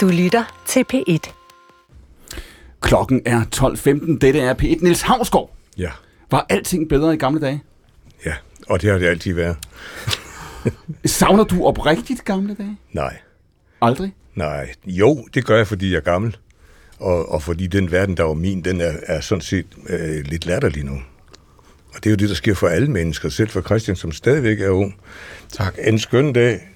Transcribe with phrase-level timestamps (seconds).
[0.00, 1.32] Du lytter til P1.
[2.80, 4.18] Klokken er 12.15.
[4.18, 4.82] Dette er P1.
[4.82, 5.56] Niels Havsgaard.
[5.78, 5.90] Ja.
[6.30, 7.62] Var alting bedre i gamle dage?
[8.26, 8.34] Ja,
[8.68, 9.56] og det har det altid været.
[11.04, 12.76] Savner du oprigtigt gamle dage?
[12.92, 13.16] Nej,
[13.82, 14.14] Aldrig?
[14.34, 14.72] nej.
[14.86, 16.36] Jo, det gør jeg, fordi jeg er gammel.
[16.98, 20.46] Og, og fordi den verden, der var min, den er, er sådan set øh, lidt
[20.46, 21.00] latterlig nu.
[21.94, 24.60] Og det er jo det, der sker for alle mennesker, selv for Christian, som stadigvæk
[24.60, 24.96] er ung.
[25.52, 25.74] Tak.
[25.84, 26.69] En skøn dag,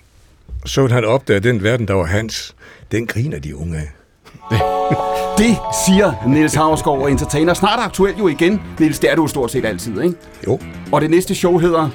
[0.67, 2.55] så vil han opdage, at den verden, der var hans,
[2.93, 3.89] den griner de unge af.
[5.39, 7.55] Det siger Niels Havsgaard og entertainer.
[7.55, 8.63] Snart aktuelt jo igen.
[8.79, 10.15] Niels, det er du stort set altid, ikke?
[10.47, 10.59] Jo.
[10.93, 11.89] Og det næste show hedder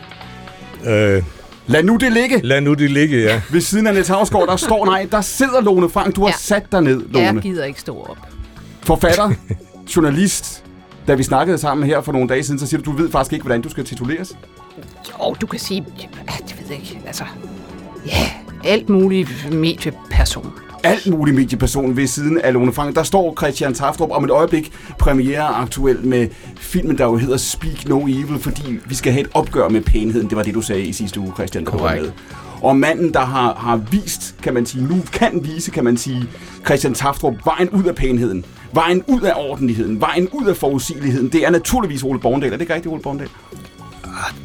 [0.86, 1.24] Øh,
[1.68, 2.42] Lad nu det ligge.
[2.44, 3.42] lad nu det ligge, ja.
[3.52, 6.16] Ved siden af Niels Havsgaard, der står, nej, der sidder Lone Frank.
[6.16, 6.34] Du har Ja.
[6.38, 7.26] sat dig ned, Lone.
[7.26, 8.18] Jeg gider ikke stå op.
[8.84, 9.32] Forfatter,
[9.96, 10.64] journalist.
[11.08, 13.34] Da vi snakkede sammen her for nogle dage siden, så siger du, du ved faktisk
[13.34, 14.38] ikke, hvordan du skal tituleres.
[15.20, 16.06] Jo, du kan sige, ja,
[16.48, 17.24] det ved jeg ikke, altså,
[18.06, 18.32] ja,
[18.64, 20.52] alt muligt medieperson.
[20.84, 22.96] alt mulig medieperson ved siden af Lone Frank.
[22.96, 26.28] Der står Christian Taftrup om et øjeblik premiere aktuelt med
[26.60, 30.30] filmen, der jo hedder Speak No Evil, fordi vi skal have et opgør med pænheden.
[30.30, 31.66] Det var det, du sagde i sidste uge, Christian.
[31.66, 32.02] Korrekt.
[32.02, 32.12] med.
[32.62, 36.24] Og manden, der har, har vist, kan man sige, nu kan vise, kan man sige,
[36.66, 41.46] Christian Taftrup, vejen ud af pænheden, vejen ud af ordentligheden, vejen ud af forudsigeligheden, det
[41.46, 42.50] er naturligvis Ole Borndal.
[42.50, 43.28] Er det ikke rigtigt, Ole Borndal?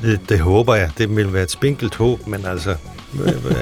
[0.03, 0.91] Det, det håber jeg.
[0.99, 2.77] Det vil være et spinkelt håb, men altså,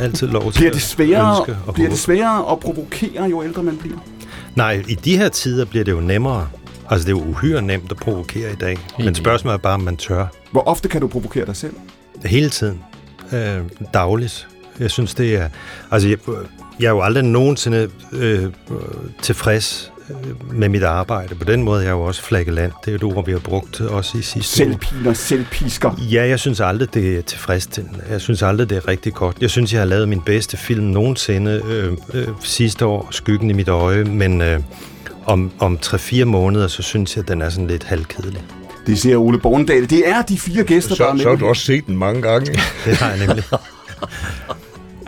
[0.00, 1.95] altid lov til Bliver det at sværere, ønske og bliver håbe.
[1.95, 3.97] det sværere at provokere, jo ældre man bliver?
[4.55, 6.48] Nej, i de her tider bliver det jo nemmere.
[6.91, 8.78] Altså, det er jo uhyre nemt at provokere i dag.
[8.98, 10.27] Men spørgsmålet er bare, om man tør.
[10.50, 11.75] Hvor ofte kan du provokere dig selv?
[12.25, 12.81] Hele tiden.
[13.33, 13.59] Øh,
[13.94, 14.48] dagligt.
[14.81, 15.48] Jeg synes, det er...
[15.91, 16.19] Altså, jeg,
[16.81, 18.50] jeg er jo aldrig nogensinde øh, øh,
[19.22, 19.91] tilfreds
[20.53, 21.34] med mit arbejde.
[21.34, 22.72] På den måde er jeg jo også flaggeland.
[22.84, 24.78] Det er jo et ord, vi har brugt også i sidste uge.
[24.81, 25.91] Selvpiner, selvpisker.
[26.12, 27.98] Ja, jeg synes aldrig, det er tilfredsstillende.
[28.11, 29.36] Jeg synes aldrig, det er rigtig godt.
[29.41, 33.53] Jeg synes, jeg har lavet min bedste film nogensinde øh, øh, sidste år, Skyggen i
[33.53, 34.61] mit øje, men øh,
[35.27, 38.42] om, om 3-4 måneder, så synes jeg, den er sådan lidt halvkedelig.
[38.87, 39.91] Det siger Ole Borndal.
[39.91, 41.22] Det er de fire gæster, der er Så, med.
[41.22, 42.53] så har du også set den mange gange.
[42.84, 43.44] Det har jeg nemlig.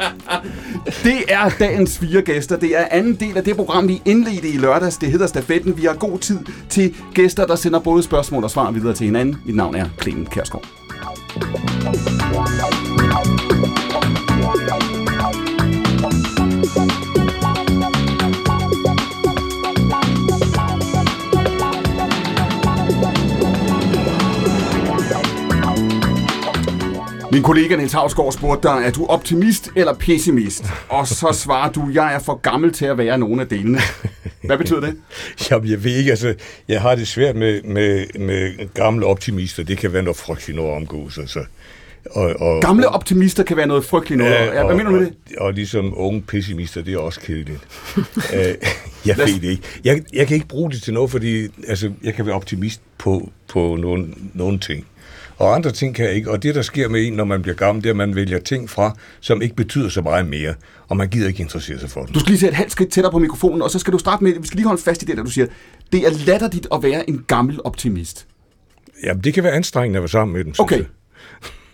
[1.05, 2.56] Det er dagens fire gæster.
[2.56, 4.97] Det er anden del af det program, vi indledte i lørdags.
[4.97, 5.77] Det hedder Stafetten.
[5.77, 6.38] Vi har god tid
[6.69, 9.37] til gæster, der sender både spørgsmål og svar videre til hinanden.
[9.47, 10.65] Mit navn er Clemen Kærsgaard.
[27.34, 30.65] Min kollega Niels Havsgaard spurgte dig, er du optimist eller pessimist?
[30.89, 33.78] Og så svarer du, jeg er for gammel til at være nogen af delene.
[34.45, 34.97] Hvad betyder det?
[35.50, 36.34] Jamen, jeg ved ikke, altså,
[36.69, 39.62] jeg har det svært med, med, med gamle optimister.
[39.65, 41.41] Det kan være noget frygteligt noget omgås, altså.
[42.11, 44.33] Og, og, Gamle optimister kan være noget frygteligt noget.
[44.33, 45.15] Ja, hvad og, mener du med det?
[45.39, 47.59] Og, og ligesom unge pessimister, det er også kedeligt.
[47.97, 48.03] uh,
[49.09, 49.62] jeg ved det ikke.
[49.84, 53.31] Jeg, jeg kan ikke bruge det til noget, fordi altså, jeg kan være optimist på,
[53.49, 54.87] på nogle, nogle ting.
[55.39, 56.31] Og andre ting kan jeg ikke.
[56.31, 58.39] Og det, der sker med en, når man bliver gammel, det er, at man vælger
[58.39, 60.55] ting fra, som ikke betyder så meget mere.
[60.89, 62.12] Og man gider ikke interessere sig for dem.
[62.15, 64.25] Du skal lige tage et halvt skridt tættere på mikrofonen, og så skal du starte
[64.25, 65.47] med, vi skal lige holde fast i det, der du siger.
[65.93, 68.27] Det er latterligt at være en gammel optimist.
[69.05, 70.55] Jamen, det kan være anstrengende at være sammen med dem.
[70.59, 70.77] Okay.
[70.77, 70.84] jeg.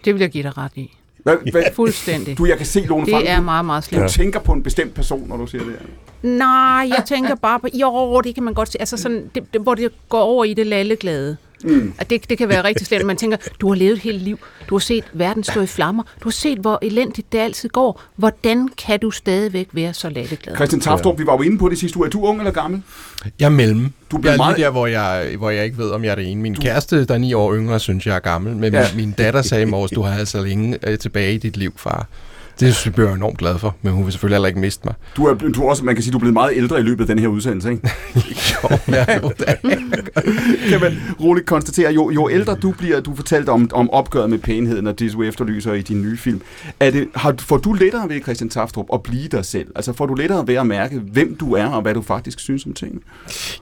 [0.04, 0.96] Det vil jeg give dig ret i.
[1.22, 2.38] Hvad, hvad, Fuldstændig.
[2.38, 4.10] du, jeg kan se, Lone Frank, Det er meget, meget du slemt.
[4.10, 6.28] tænker på en bestemt person, når du siger det her.
[6.28, 9.60] Nej, jeg tænker bare på, jo, det kan man godt se, altså sådan, det, det,
[9.60, 11.36] hvor det går over i det lalleglade.
[11.64, 11.92] Mm.
[11.98, 13.06] At det, det kan være rigtig slemt.
[13.06, 14.38] Man tænker, du har levet et helt liv.
[14.68, 16.02] Du har set verden stå i flammer.
[16.02, 18.02] Du har set, hvor elendigt det altid går.
[18.16, 20.54] Hvordan kan du stadigvæk være så lalleglad?
[20.56, 22.06] Christian Taftrup, vi var jo inde på det sidste uge.
[22.06, 22.82] Er du ung eller gammel?
[23.40, 23.92] Jeg er mellem.
[24.10, 26.10] Du bliver jeg er meget- lige der, hvor jeg, hvor jeg ikke ved, om jeg
[26.10, 26.42] er det ene.
[26.42, 26.60] Min du...
[26.62, 28.56] kæreste, der er ni år yngre, synes jeg er gammel.
[28.56, 28.86] Men ja.
[28.94, 31.72] min, min datter sagde i morges, du har altså længe øh, tilbage i dit liv,
[31.76, 32.06] far.
[32.60, 34.94] Det bliver jeg enormt glad for, men hun vil selvfølgelig heller ikke miste mig.
[35.16, 37.00] Du er, du er også, man kan sige, du er blevet meget ældre i løbet
[37.00, 37.90] af den her udsendelse, ikke?
[38.62, 39.32] Jo, ja, jo,
[40.70, 41.92] kan man roligt konstatere.
[41.92, 45.22] Jo, jo ældre du bliver, du fortalte om, om opgøret med pænheden, og det du
[45.22, 46.40] efterlyser i din nye film.
[46.80, 49.66] Er det, har, får du lettere ved, Christian Taftrup, at blive dig selv?
[49.76, 52.66] Altså får du lettere ved at mærke, hvem du er, og hvad du faktisk synes
[52.66, 53.00] om tingene?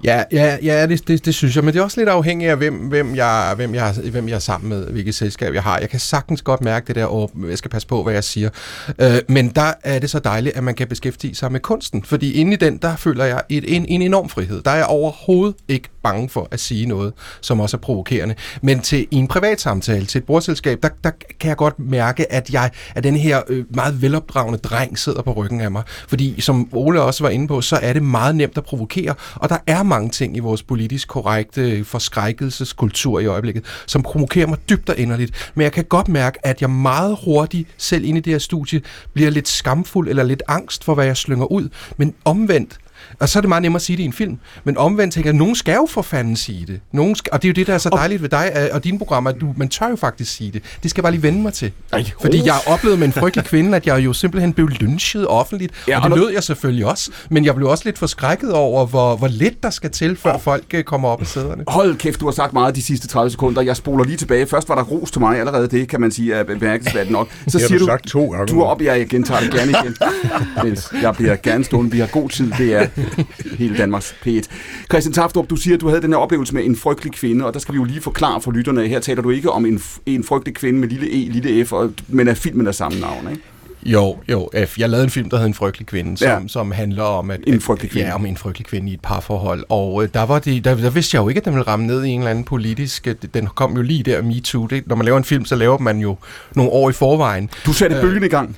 [0.05, 2.56] Ja, ja, ja det, det, det, synes jeg, men det er også lidt afhængigt af,
[2.56, 5.78] hvem, hvem, jeg, hvem, jeg, hvem jeg er sammen med, hvilket selskab jeg har.
[5.78, 8.50] Jeg kan sagtens godt mærke det der, og jeg skal passe på, hvad jeg siger.
[8.99, 12.32] Øh, men der er det så dejligt, at man kan beskæftige sig med kunsten, fordi
[12.32, 14.62] inde i den, der føler jeg et, en, en enorm frihed.
[14.62, 18.35] Der er jeg overhovedet ikke bange for at sige noget, som også er provokerende.
[18.62, 22.32] Men til i en privat samtale, til et bordselskab, der, der kan jeg godt mærke,
[22.32, 25.82] at jeg at den her øh, meget velopdragende dreng sidder på ryggen af mig.
[26.08, 29.49] Fordi som Ole også var inde på, så er det meget nemt at provokere, og
[29.49, 34.58] der er mange ting i vores politisk korrekte øh, forskrækkelseskultur i øjeblikket, som provokerer mig
[34.70, 35.52] dybt og inderligt.
[35.55, 38.68] Men jeg kan godt mærke, at jeg meget hurtigt, selv inde i det her studie,
[38.69, 41.69] studie, bliver lidt skamfuld eller lidt angst for, hvad jeg slynger ud.
[41.97, 42.79] Men omvendt,
[43.20, 44.38] og så er det meget nemmere at sige det i en film.
[44.64, 46.81] Men omvendt tænker jeg, at nogen skal jo for fanden sige det.
[46.93, 48.84] Nogen skal, og det er jo det, der er så dejligt ved dig øh, og
[48.84, 50.62] dine programmer, at du, man tør jo faktisk sige det.
[50.82, 51.72] Det skal jeg bare lige vende mig til.
[51.93, 52.46] Ej, Fordi uh.
[52.46, 55.72] jeg oplevede med en frygtelig kvinde, at jeg jo simpelthen blev lynchet offentligt.
[55.88, 57.10] Ja, og det lød jeg selvfølgelig også.
[57.31, 60.64] Men jeg blev også lidt forskrækket over, hvor, hvor lidt der skal til, før folk
[60.75, 61.64] øh, kommer op af sæderne.
[61.69, 63.62] Hold kæft, du har sagt meget de sidste 30 sekunder.
[63.62, 64.46] Jeg spoler lige tilbage.
[64.46, 65.69] Først var der ros til mig allerede.
[65.69, 67.28] Det kan man sige er bemærkelsesværdigt nok.
[67.49, 69.96] Så siger du du, sagt to gange du er op, jeg gentager det gerne igen.
[70.64, 71.90] Niels, jeg bliver gerne stående.
[71.90, 72.52] Vi har god tid.
[72.58, 72.87] Det er
[73.59, 74.43] hele Danmarks P1.
[74.91, 77.55] Christian Taftrup, du siger, at du havde den her oplevelse med en frygtelig kvinde, og
[77.55, 78.89] der skal vi jo lige forklare for lytterne.
[78.89, 81.91] Her taler du ikke om en, en frygtelig kvinde med lille e, lille f, og,
[82.09, 83.43] men at filmen er samme navn, ikke?
[83.87, 84.50] Jo, jo.
[84.67, 84.79] F.
[84.79, 86.39] Jeg lavede en film, der hed En frygtelig kvinde, som, Ja.
[86.49, 88.09] som handler om at, En frygtelig kvinde.
[88.09, 89.65] Ja, om en frygtelig kvinde i et parforhold.
[89.69, 91.87] Og øh, der, var de, der, der vidste jeg jo ikke, at den ville ramme
[91.87, 93.06] ned i en eller anden politisk...
[93.06, 94.67] øh, Den kom jo lige der, MeToo.
[94.67, 96.17] Det, når man laver en film, så laver man jo
[96.55, 97.50] nogle år i forvejen.
[97.67, 98.56] Du satte bølgen i gang.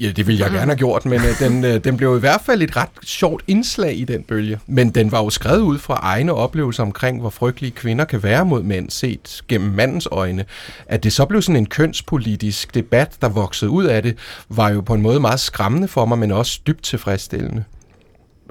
[0.00, 2.40] Ja, det ville jeg gerne have gjort, men øh, den, øh, den blev i hvert
[2.46, 4.58] fald et ret sjovt indslag i den bølge.
[4.66, 8.44] Men den var jo skrevet ud fra egne oplevelser omkring, hvor frygtelige kvinder kan være
[8.44, 10.44] mod mænd, set gennem mandens øjne.
[10.86, 14.16] At det så blev sådan en kønspolitisk debat, der voksede ud af det,
[14.48, 17.64] var jo på en måde meget skræmmende for mig, men også dybt tilfredsstillende.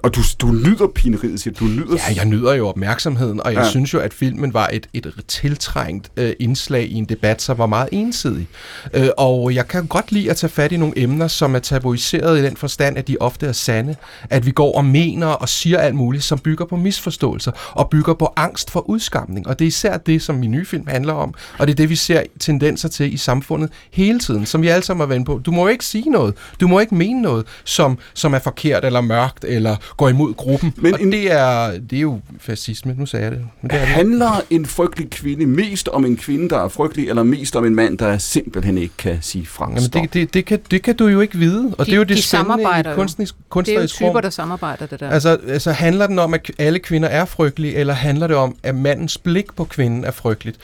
[0.03, 1.65] Og du, du nyder pineriet, siger du.
[1.65, 1.97] Nyder...
[2.09, 3.63] Ja, jeg nyder jo opmærksomheden, og jeg Ja.
[3.65, 3.69] ja.
[3.69, 7.65] synes jo, at filmen var et, et tiltrængt øh, indslag i en debat, som var
[7.65, 8.47] meget ensidig.
[8.93, 12.39] Øh, og jeg kan godt lide at tage fat i nogle emner, som er tabuiseret
[12.39, 13.95] i den forstand, at de ofte er sande.
[14.29, 18.13] At vi går og mener og siger alt muligt, som bygger på misforståelser og bygger
[18.13, 19.47] på angst for udskamning.
[19.47, 21.89] Og det er især det, som min nye film handler om, og det er det,
[21.89, 25.41] vi ser tendenser til i samfundet hele tiden, som vi alle sammen er vendt på.
[25.45, 28.85] Du må jo ikke sige noget, du må ikke mene noget, som, som er forkert
[28.85, 30.73] eller mørkt eller går imod gruppen.
[30.77, 33.47] Men og en- det, er, det er jo fascisme, nu sagde jeg det.
[33.61, 33.87] Men det er det.
[33.87, 37.75] Handler en frygtelig kvinde mest om en kvinde, der er frygtelig, eller mest om en
[37.75, 39.65] mand, der simpelthen ikke kan sige fra?
[39.69, 41.97] Jamen, det, det, det, kan, det kan du jo ikke vide, og De- det er
[41.97, 42.95] jo det de spændende i jo.
[42.95, 44.21] kunstnerisk, Det er jo kunstnerisk typer, rum.
[44.21, 45.09] der samarbejder det der.
[45.09, 48.75] Altså, altså handler den om, at alle kvinder er frygtelige, eller handler det om, at
[48.75, 50.57] mandens blik på kvinden er frygteligt?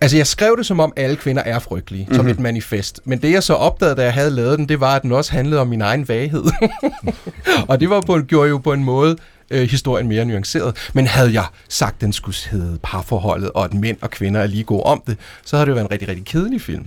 [0.00, 2.16] Altså, jeg skrev det som om, alle kvinder er frygtelige, mm-hmm.
[2.16, 3.00] som et manifest.
[3.04, 5.32] Men det, jeg så opdagede, da jeg havde lavet den, det var, at den også
[5.32, 6.44] handlede om min egen vaghed.
[7.68, 9.16] og det var på, gjorde jo på en måde
[9.50, 10.76] øh, historien mere nuanceret.
[10.92, 14.46] Men havde jeg sagt, at den skulle hedde parforholdet, og at mænd og kvinder er
[14.46, 16.84] lige gode om det, så havde det jo været en rigtig, rigtig kedelig film.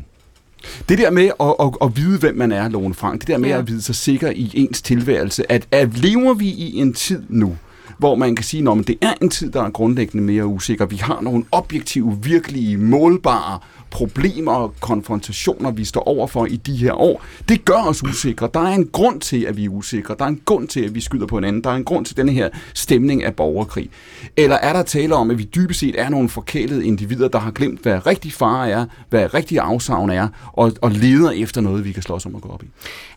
[0.90, 3.50] Det der med at, at, at vide, hvem man er, Lone Frank, det der med
[3.50, 3.58] Ja.
[3.58, 7.58] at vide sig sikker i ens tilværelse, at, at lever vi i en tid nu,
[8.02, 10.86] hvor man kan sige, at det er en tid, der er grundlæggende mere usikker.
[10.86, 13.60] Vi har nogle objektive, virkelige, målbare
[13.92, 17.26] problemer og konfrontationer, vi står overfor i de her år.
[17.50, 18.50] Det gør os usikre.
[18.54, 20.16] Der er en grund til, at vi er usikre.
[20.20, 21.64] Der er en grund til, at vi skyder på hinanden.
[21.64, 23.90] Der er en grund til denne her stemning af borgerkrig.
[24.38, 27.52] Eller er der tale om, at vi dybest set er nogle forkælede individer, der har
[27.52, 31.92] glemt, hvad rigtig fare er, hvad rigtig afsavn er, og, og leder efter noget, vi
[31.92, 32.68] kan slås om at gå op i?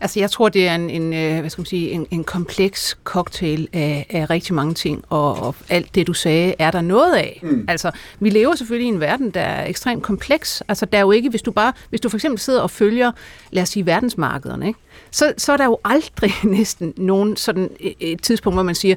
[0.00, 2.98] Altså, jeg tror, det er en, en, øh, hvad skal man sige, en, en kompleks
[3.04, 7.14] cocktail af, af rigtig mange ting, og, og alt det, du sagde, er der noget
[7.14, 7.40] af.
[7.42, 7.64] Mm.
[7.68, 7.90] Altså,
[8.20, 10.62] vi lever selvfølgelig i en verden, der er ekstremt kompleks.
[10.68, 13.12] Altså, der er jo ikke, hvis du bare, hvis du for eksempel sidder og følger,
[13.50, 14.78] lad os sige, verdensmarkederne, ikke?
[15.10, 18.94] Så, så er der jo aldrig næsten nogen sådan et, et tidspunkt, hvor man siger,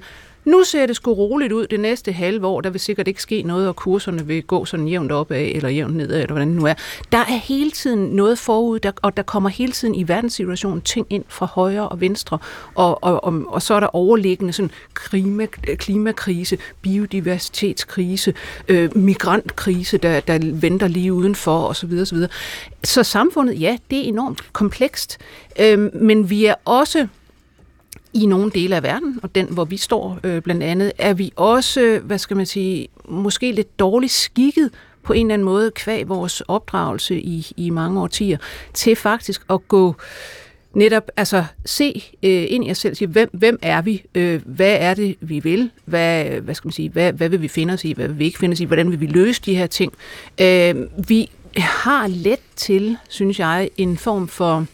[0.47, 2.61] nu ser det sgu roligt ud det næste halve år.
[2.61, 5.95] Der vil sikkert ikke ske noget, og kurserne vil gå sådan jævnt opad, eller jævnt
[5.95, 6.73] nedad, eller hvordan det nu er.
[7.11, 11.07] Der er hele tiden noget forud, der, og der kommer hele tiden i verdenssituationen ting
[11.09, 12.37] ind fra højre og venstre,
[12.75, 15.45] og, og, og, og så er der overliggende sådan klima,
[15.75, 18.33] klimakrise, biodiversitetskrise,
[18.67, 21.99] øh, migrantkrise, der, der venter lige udenfor, osv.
[22.01, 22.17] osv.
[22.83, 25.17] Så samfundet, ja, det er enormt komplekst,
[25.59, 27.07] øh, men vi er også
[28.21, 31.31] i nogle dele af verden, og den, hvor vi står øh, blandt andet, er vi
[31.35, 34.71] også, hvad skal man sige, måske lidt dårligt skikket
[35.03, 38.37] på en eller anden måde, kvæg vores opdragelse i, i mange årtier,
[38.73, 39.95] til faktisk at gå
[40.73, 44.77] netop, altså se øh, ind i os selv, sige, hvem, hvem er vi, øh, hvad
[44.79, 47.85] er det, vi vil, hvad, hvad skal man sige, hvad, hvad vil vi finde os
[47.85, 49.93] i, hvad vil vi ikke finde os i, hvordan vil vi løse de her ting.
[50.41, 50.75] Øh,
[51.07, 54.65] vi har let til, synes jeg, en form for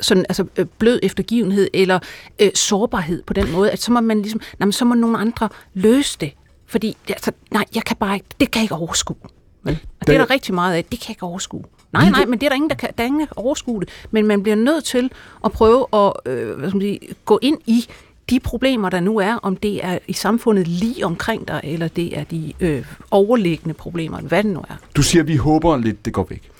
[0.00, 1.98] sådan, altså, øh, blød eftergivenhed eller
[2.38, 5.18] øh, sårbarhed på den måde, at så må man ligesom, nej, men så må nogle
[5.18, 6.32] andre løse det.
[6.66, 9.16] Fordi, altså, nej, jeg kan bare ikke, det kan jeg ikke overskue.
[9.62, 9.78] Vel?
[10.00, 11.64] Og det er der rigtig meget af, det kan jeg ikke overskue.
[11.92, 13.80] Nej, nej, men det er der ingen, der kan, der er ingen, der kan overskue
[13.80, 13.88] det.
[14.10, 15.10] Men man bliver nødt til
[15.44, 17.88] at prøve at øh, hvad skal man sige, gå ind i
[18.30, 22.18] de problemer, der nu er, om det er i samfundet lige omkring dig, eller det
[22.18, 24.76] er de øh, overliggende problemer, hvad det nu er.
[24.96, 26.50] Du siger, at vi håber lidt, det går væk.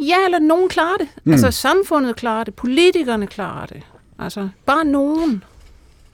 [0.00, 1.08] Ja, eller nogen klarer det.
[1.24, 1.32] Mm.
[1.32, 3.82] Altså samfundet klarer det, politikerne klarer det.
[4.18, 5.44] Altså bare nogen.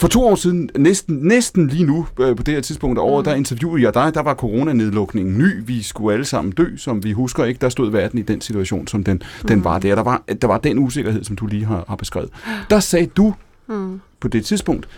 [0.01, 3.27] For to år siden, næsten, næsten lige nu, øh, på det her tidspunkt af året,
[3.27, 3.31] mm.
[3.31, 4.15] der interviewede jeg dig.
[4.15, 5.67] Der var coronanedlukningen ny.
[5.67, 7.59] Vi skulle alle sammen dø, som vi husker ikke.
[7.61, 9.49] Der stod verden i den situation, som den, mm.
[9.49, 9.95] den var der.
[9.95, 12.31] Der var, der var den usikkerhed, som du lige har, har beskrevet.
[12.71, 13.35] Der sagde du
[13.67, 14.01] mm.
[14.21, 14.89] på det tidspunkt,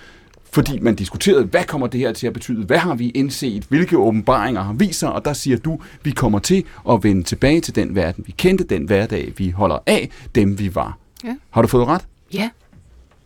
[0.53, 2.65] fordi man diskuterede, hvad kommer det her til at betyde?
[2.65, 3.65] Hvad har vi indset?
[3.69, 5.13] Hvilke åbenbaringer har vist sig?
[5.13, 8.65] Og der siger du, vi kommer til at vende tilbage til den verden, vi kendte,
[8.65, 10.99] den hverdag, vi holder af, dem vi var.
[11.25, 11.37] Ja.
[11.51, 12.07] Har du fået ret?
[12.35, 12.51] Ja,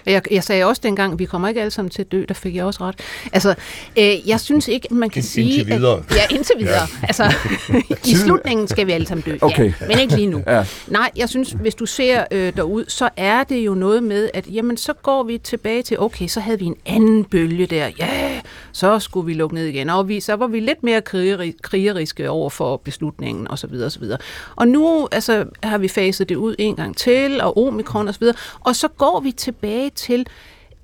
[0.07, 2.57] jeg, jeg sagde også dengang, vi kommer ikke alle sammen til at dø, der fik
[2.57, 2.95] jeg også ret.
[3.33, 3.55] Altså,
[3.99, 5.47] øh, jeg synes ikke, man kan In, sige...
[5.59, 5.99] indtil videre.
[6.11, 6.75] At, ja, indtil videre.
[7.03, 7.07] Ja.
[7.07, 7.35] Altså,
[8.11, 9.73] i slutningen skal vi alle sammen dø, Okay.
[9.81, 10.43] ja, men ikke lige nu.
[10.47, 10.65] Ja.
[10.89, 14.47] Nej, jeg synes, hvis du ser øh, derud, så er det jo noget med, at
[14.53, 18.09] jamen, så går vi tilbage til, okay, så havde vi en anden bølge der, ja,
[18.75, 22.31] så skulle vi lukke ned igen, og vi, så var vi lidt mere krigeri- krigeriske
[22.31, 24.19] over for beslutningen, og så videre, og så videre.
[24.57, 28.21] Og nu altså, har vi faset det ud en gang til, og omikron, og så
[28.21, 30.27] videre, og så går vi tilbage til,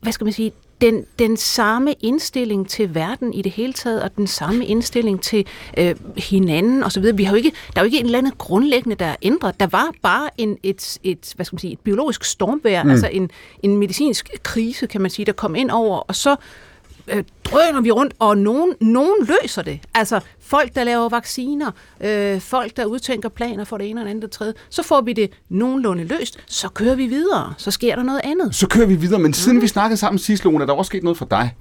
[0.01, 4.17] hvad skal man sige, den, den samme indstilling til verden i det hele taget, og
[4.17, 5.47] den samme indstilling til
[5.79, 7.05] øh, hinanden osv.
[7.15, 9.61] Vi har jo ikke, der er jo ikke en eller anden grundlæggende, der er ændret.
[9.61, 12.91] Der var bare en, et, et, hvad skal man sige, et biologisk stormvejr, mm.
[12.91, 13.31] altså en,
[13.63, 16.37] en medicinsk krise, kan man sige, der kom ind over, og så
[17.11, 19.81] øh, drøner vi rundt, og nogen, nogen løser det.
[19.95, 24.11] Altså folk, der laver vacciner, øh, folk, der udtænker planer for det ene og det
[24.11, 27.97] andet og tredje, så får vi det nogenlunde løst, så kører vi videre, så sker
[27.97, 28.55] der noget andet.
[28.55, 31.03] Så kører vi videre, men siden vi snakkede sammen sidst, Lone, er der også sket
[31.03, 31.55] noget for dig.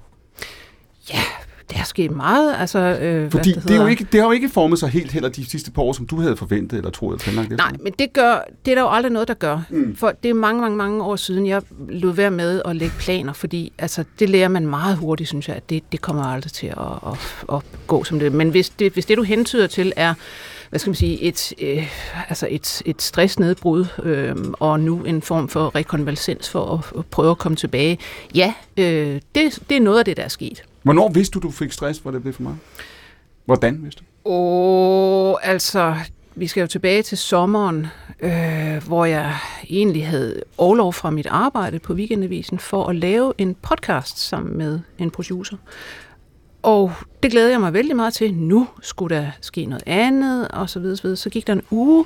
[1.10, 1.22] Ja,
[1.70, 2.54] det er sket meget.
[2.58, 5.12] Altså, øh, Fordi hvad det, er jo ikke, det har jo ikke formet sig helt
[5.12, 7.58] heller de sidste par år, som du havde forventet eller troet eller planlagt.
[7.58, 9.62] Nej, men det, gør, det er der jo aldrig noget, der gør.
[9.70, 9.96] Mm.
[9.96, 13.32] For det er mange, mange, mange år siden, jeg lod være med at lægge planer,
[13.32, 16.66] fordi altså, det lærer man meget hurtigt, synes jeg, at det, det kommer aldrig til
[16.66, 17.18] at, at,
[17.52, 18.32] at gå som det.
[18.32, 20.14] Men hvis det, hvis det, du hentyder til, er
[20.70, 21.92] hvad skal man sige, et, øh,
[22.28, 27.30] altså et, et stressnedbrud, øh, og nu en form for rekonvalescens for at, at prøve
[27.30, 27.98] at komme tilbage.
[28.34, 30.62] Ja, øh, det, det er noget af det, der er sket.
[30.82, 32.58] Hvornår vidste du, du fik stress, hvor det blev for meget?
[33.44, 34.30] Hvordan vidste du?
[34.30, 35.94] Og altså,
[36.34, 37.86] vi skal jo tilbage til sommeren,
[38.20, 39.34] øh, hvor jeg
[39.70, 44.80] egentlig havde overlov fra mit arbejde på Weekendavisen for at lave en podcast sammen med
[44.98, 45.56] en producer.
[46.62, 48.34] Og det glæder jeg mig vældig meget til.
[48.34, 51.16] Nu skulle der ske noget andet, og så videre, så videre.
[51.16, 52.04] Så gik der en uge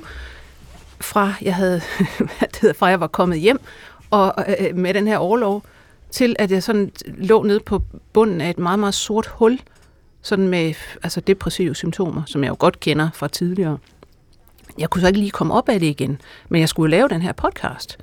[1.01, 1.81] fra, jeg havde,
[2.17, 3.59] hvad det hedder, fra jeg var kommet hjem
[4.09, 5.63] og øh, med den her overlov,
[6.15, 7.81] til at jeg sådan lå nede på
[8.13, 9.59] bunden af et meget, meget sort hul,
[10.21, 13.77] sådan med altså depressive symptomer, som jeg jo godt kender fra tidligere.
[14.77, 17.21] Jeg kunne så ikke lige komme op af det igen, men jeg skulle lave den
[17.21, 17.97] her podcast.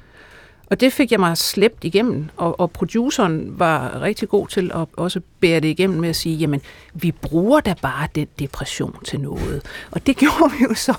[0.66, 4.86] Og det fik jeg mig slæbt igennem, og, og produceren var rigtig god til at
[4.96, 6.60] også bære det igennem med at sige, jamen,
[6.94, 9.62] vi bruger da bare den depression til noget.
[9.90, 10.94] Og det gjorde vi jo så.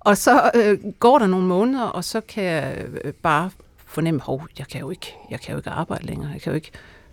[0.00, 3.50] Og så øh, går der nogle måneder, og så kan jeg øh, bare
[3.92, 6.54] fornemme, hov, jeg kan jo ikke, jeg kan jo ikke arbejde længere, jeg kan jo
[6.54, 6.70] ikke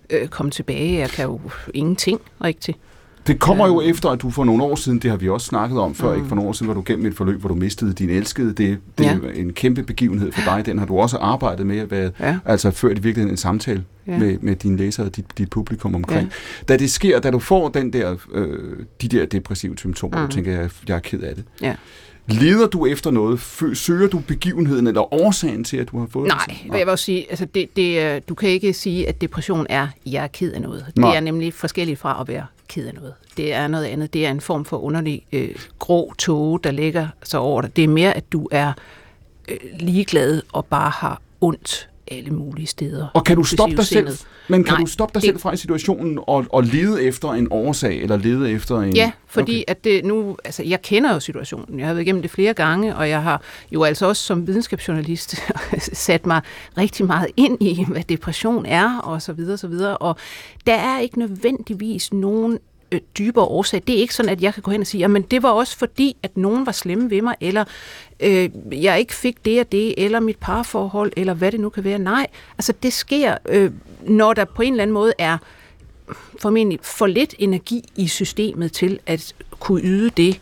[0.09, 1.39] øh, komme tilbage, jeg kan jo
[1.73, 2.75] ingenting rigtig.
[3.27, 5.79] Det kommer jo efter, at du for nogle år siden, det har vi også snakket
[5.79, 6.15] om før, mm.
[6.15, 8.47] ikke for nogle år siden var du gennem et forløb, hvor du mistede din elskede.
[8.53, 9.13] Det, det Ja.
[9.23, 10.65] er en kæmpe begivenhed for dig.
[10.65, 12.37] Den har du også arbejdet med at være, Ja.
[12.45, 14.17] altså ført i virkeligheden en samtale Ja.
[14.17, 16.27] med, med dine læsere og dit, dit publikum omkring.
[16.27, 16.63] Ja.
[16.73, 20.27] Da det sker, da du får den der, øh, de der depressive symptomer, mm.
[20.27, 21.43] Du tænker, jeg, jeg er ked af det.
[21.61, 21.75] Ja.
[22.29, 23.39] Leder du efter noget?
[23.77, 26.57] Søger du begivenheden eller årsagen til, at du har fået Nej, det?
[26.65, 29.87] jeg vil også sige, altså det, det, er- du kan ikke sige, at depression er,
[30.05, 30.85] jeg er ked af noget.
[30.95, 31.09] Nej.
[31.09, 33.13] Det er nemlig forskelligt fra at være ked af noget.
[33.37, 34.13] Det er noget andet.
[34.13, 37.75] Det er en form for underlig øh, grå tåge, der ligger sig over dig.
[37.75, 38.73] Det er mere, at du er
[39.47, 43.07] øh, ligeglad og bare har ondt alle mulige steder.
[43.13, 44.07] Og kan du stoppe dig selv?
[44.47, 47.29] Men kan Nej, du stoppe dig det- selv fra i situationen og, og lede efter
[47.31, 48.95] en årsag, eller lede efter en...
[48.95, 49.63] Ja, fordi okay.
[49.71, 51.79] at det nu, altså jeg kender jo situationen.
[51.79, 55.35] Jeg har været igennem det flere gange, og jeg har jo altså også som videnskabsjournalist
[55.93, 56.41] sat mig
[56.77, 59.97] rigtig meget ind i, hvad depression er, og så videre, så videre.
[59.97, 60.15] Og
[60.67, 62.59] der er ikke nødvendigvis nogen
[62.91, 63.83] øh, dybere årsag.
[63.87, 65.77] Det er ikke sådan, at jeg kan gå hen og sige, men det var også
[65.77, 67.63] fordi, at nogen var slemme ved mig, eller
[68.19, 71.83] øh, jeg ikke fik det og det, eller mit parforhold, eller hvad det nu kan
[71.83, 71.99] være.
[71.99, 72.27] Nej,
[72.57, 75.37] altså det sker, øh, når der på en eller anden måde er
[76.39, 80.39] formentlig for lidt energi i systemet til at kunne yde det,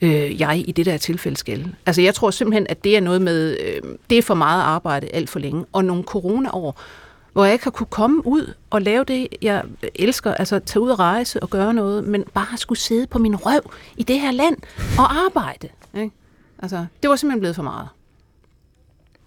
[0.00, 1.74] øh, jeg i det der tilfælde skal.
[1.86, 5.06] Altså jeg tror simpelthen, at det er noget med, øh, det er for meget arbejde
[5.12, 6.80] alt for længe, og nogle coronaår,
[7.34, 9.64] hvor jeg ikke har kunne komme ud og lave det, jeg
[9.94, 13.36] elsker, altså tage ud og rejse og gøre noget, men bare skulle sidde på min
[13.36, 13.60] røv
[13.96, 14.56] i det her land
[14.98, 15.68] og arbejde.
[15.96, 16.10] Ikke?
[16.58, 17.88] Altså, det var simpelthen blevet for meget.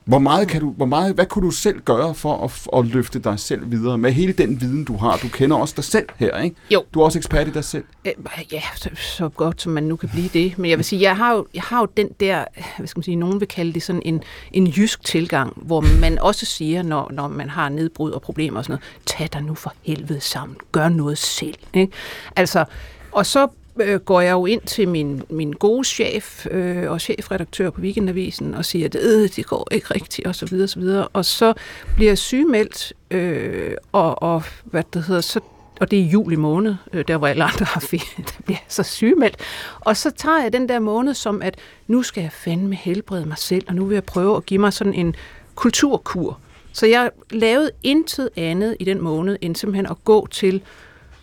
[0.07, 3.19] Hvor meget kan du, hvor meget, hvad kunne du selv gøre for at, at løfte
[3.19, 5.17] dig selv videre med hele den viden, du har?
[5.17, 6.55] Du kender også dig selv her, ikke?
[6.71, 6.83] Jo.
[6.93, 7.83] Du er også ekspert i dig selv.
[8.05, 8.13] Øh,
[8.51, 10.57] Ja, så, så godt som man nu kan blive det.
[10.57, 12.45] Men jeg vil sige, jeg har jo, jeg har jo den der,
[12.77, 16.19] hvad skal man sige, nogen vil kalde det sådan en, en jysk tilgang, hvor man
[16.19, 19.55] også siger, når, når man har nedbrud og problemer og sådan noget, tag dig nu
[19.55, 21.55] for helvede sammen, gør noget selv.
[21.73, 21.93] Ikke?
[22.35, 22.65] Altså,
[23.11, 23.47] og så
[23.81, 28.53] øh, går jeg jo ind til min, min gode chef øh, og chefredaktør på Weekendavisen
[28.53, 31.07] og siger, at øh, det går ikke rigtigt, og så videre, og så videre.
[31.07, 31.53] Og så
[31.96, 35.39] bliver jeg sygemeldt, øh, og, og hvad det hedder, så
[35.79, 38.65] og det er juli måned, øh, der hvor alle andre har ferie, der bliver jeg
[38.67, 39.36] så sygemeldt.
[39.79, 41.55] Og så tager jeg den der måned som, at
[41.88, 44.74] nu skal jeg fandme helbrede mig selv, og nu vil jeg prøve at give mig
[44.74, 45.15] sådan en
[45.55, 46.39] kulturkur.
[46.74, 50.62] Så jeg lavede intet andet i den måned, end simpelthen at gå til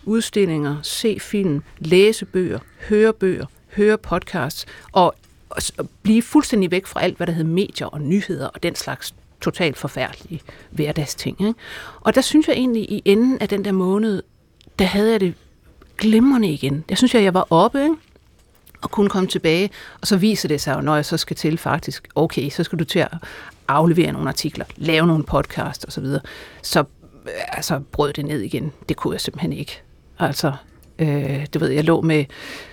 [0.05, 2.59] udstillinger, se film, læse bøger,
[2.89, 3.45] høre bøger,
[3.75, 5.15] høre podcasts, og,
[5.49, 8.75] og og blive fuldstændig væk fra alt, hvad der hedder medier og nyheder og den
[8.75, 11.41] slags totalt forfærdelige hverdagsting.
[11.41, 11.59] Ikke?
[12.01, 14.23] Og der synes jeg egentlig, i enden af den der måned,
[14.79, 15.33] der havde jeg det
[15.97, 16.83] glimrende igen.
[16.89, 17.95] Jeg synes, jeg, jeg var oppe, ikke?
[18.81, 19.69] og kunne komme tilbage,
[20.01, 22.79] og så viser det sig jo, når jeg så skal til faktisk, okay, så skal
[22.79, 23.11] du til at
[23.67, 26.21] aflevere nogle artikler, lave nogle podcast og så videre,
[26.61, 28.73] så øh, altså, brød det ned igen.
[28.89, 29.81] Det kunne jeg simpelthen ikke.
[30.19, 30.53] Altså,
[30.99, 32.25] øh, det ved jeg, lå med,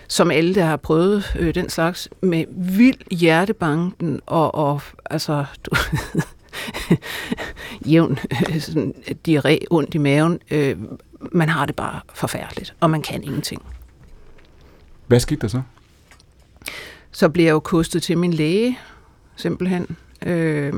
[0.09, 5.71] som alle, der har prøvet øh, den slags, med vild hjertebanken og, og altså, du,
[7.91, 8.19] jævn
[8.49, 8.95] øh, sådan,
[9.29, 10.39] diarré, ondt i maven.
[10.51, 10.77] Øh,
[11.33, 13.63] man har det bare forfærdeligt, og man kan ingenting.
[15.07, 15.63] Hvad skete der så?
[17.13, 18.79] Så blev jeg jo kostet til min læge,
[19.37, 19.97] simpelthen,
[20.27, 20.73] øh,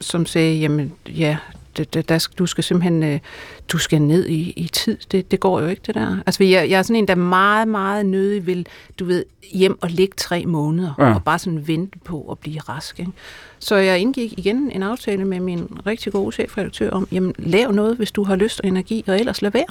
[0.00, 1.36] som sagde, jamen ja,
[1.78, 3.20] der, skal- du skal simpelthen øh,
[3.68, 4.98] du skal ned i, i tid.
[5.12, 6.16] Det, det går jo ikke, det der.
[6.26, 8.66] Altså, jeg, jeg er sådan en, der meget, meget nødig vil,
[8.98, 11.06] du ved, hjem og ligge tre måneder, Ja.
[11.08, 11.14] ja.
[11.14, 13.00] og bare sådan vente på at blive rask.
[13.00, 13.12] Ikke?
[13.58, 17.96] Så jeg indgik igen en aftale med min rigtig gode chefredaktør om, jamen, lav noget,
[17.96, 19.64] hvis du har lyst og energi, og ellers lad være.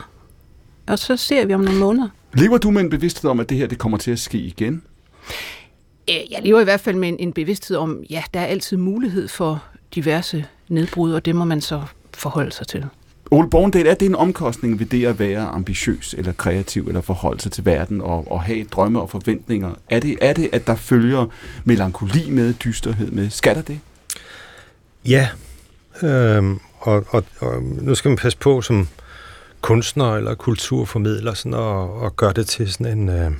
[0.87, 2.07] Og så ser vi om nogle måneder.
[2.33, 4.81] Lever du med en bevidsthed om, at det her det kommer til at ske igen?
[6.09, 8.77] Øh, Jeg lever i hvert fald med en, en bevidsthed om, ja, der er altid
[8.77, 9.63] mulighed for
[9.95, 11.81] diverse nedbrud, og det må man så
[12.13, 12.85] forholde sig til.
[13.31, 17.41] Ole Borgendal, er det en omkostning ved det at være ambitiøs eller kreativ eller forholde
[17.41, 19.71] sig til verden og, og have drømme og forventninger?
[19.89, 21.25] Er det, er det, at der følger
[21.63, 23.29] melankoli med, dysterhed med?
[23.29, 23.79] Skal der det?
[25.05, 25.29] Ja,
[26.03, 28.87] øhm, og, og, og nu skal man passe på som
[29.61, 33.31] kunstner eller kulturformidler sådan, og, og gøre det til sådan en øh,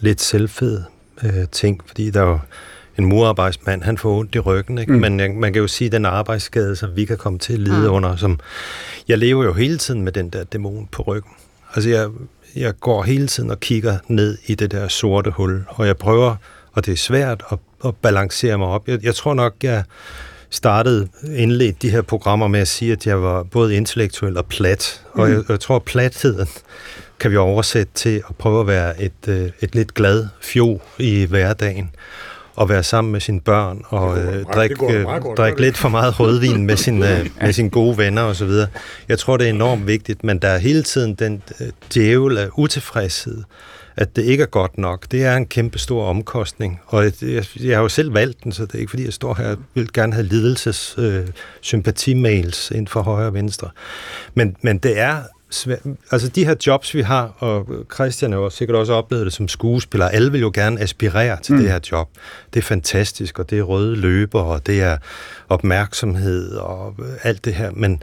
[0.00, 0.82] lidt selvfed
[1.22, 2.38] øh, ting, fordi der er jo
[2.98, 4.92] en murarbejdsmand, han får ondt i ryggen, ikke?
[4.92, 4.98] Mm.
[5.00, 7.88] Men jeg, man kan jo sige, den arbejdsskade, som vi kan komme til at lide
[7.88, 7.94] Mm.
[7.94, 8.40] under, som
[9.08, 11.32] jeg lever jo hele tiden med den der dæmon på ryggen.
[11.74, 12.08] Altså jeg,
[12.56, 16.36] jeg går hele tiden og kigger ned i det der sorte hul, og jeg prøver,
[16.72, 18.88] og det er svært at, at balancere mig op.
[18.88, 19.82] Jeg, jeg tror nok, jeg
[20.50, 25.02] startede, indledt de her programmer med at sige, at jeg var både intellektuel og plat.
[25.12, 25.32] Og Mm.
[25.34, 26.48] jeg, jeg tror, platheden
[27.20, 31.24] kan vi oversætte til at prøve at være et, øh, et lidt glad fjol i
[31.24, 31.90] hverdagen
[32.58, 35.60] og være sammen med sine børn og øh, drikke, øh, det?
[35.60, 38.68] lidt for meget rødvin med, sin, øh, med sine gode venner og så videre.
[39.08, 42.48] Jeg tror, det er enormt vigtigt, men der er hele tiden den øh, djævel af
[42.56, 43.42] utilfredshed,
[43.96, 45.06] at det ikke er godt nok.
[45.10, 48.52] Det er en kæmpe stor omkostning, og jeg, jeg, jeg har jo selv valgt den,
[48.52, 51.26] så det er ikke fordi, jeg står her og vil gerne have lidelses øh,
[51.60, 53.70] sympatimails ind for højre og venstre.
[54.34, 55.22] Men, men det er.
[56.10, 60.08] Altså de her jobs, vi har, og Christian har sikkert også oplevet det som skuespiller,
[60.08, 61.60] alle vil jo gerne aspirere til mm.
[61.60, 62.08] det her job.
[62.54, 64.96] Det er fantastisk, og det er røde løber, og det er
[65.48, 67.70] opmærksomhed og alt det her.
[67.70, 68.02] Men,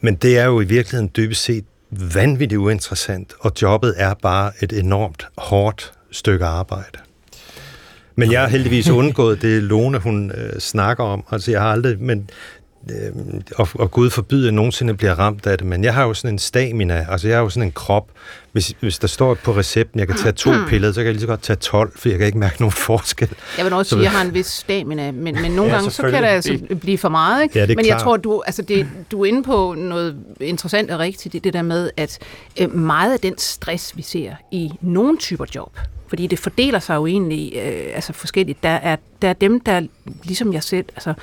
[0.00, 4.72] men det er jo i virkeligheden dybest set vanvittigt uinteressant, og jobbet er bare et
[4.72, 6.98] enormt hårdt stykke arbejde.
[8.16, 11.24] Men jeg har heldigvis undgået det, Lone hun øh, snakker om.
[11.30, 12.30] Altså jeg har aldrig, men
[12.90, 16.04] øh, og, og Gud forbyde, at jeg nogensinde bliver ramt af det, men jeg har
[16.04, 18.08] jo sådan en stamina, altså jeg har jo sådan en krop.
[18.52, 21.20] Hvis, hvis der står på recepten, jeg kan tage to piller, så kan jeg lige
[21.20, 23.28] så godt tage 12, for jeg kan ikke mærke nogen forskel.
[23.56, 25.76] Jeg vil også Så- sige, at jeg har en vis stamina, men, men nogle Ja,
[25.76, 27.42] gange så kan det altså blive for meget.
[27.42, 27.58] Ikke?
[27.58, 28.02] Ja, det er men jeg klart.
[28.02, 31.62] tror, du, altså det, du er inde på noget interessant og rigtigt i det der
[31.62, 32.18] med, at
[32.60, 36.94] øh, meget af den stress, vi ser i nogle typer job, fordi det fordeler sig
[36.94, 38.62] jo egentlig øh, altså forskelligt.
[38.62, 39.82] Der er, der er dem, der
[40.24, 41.14] ligesom jeg selv, altså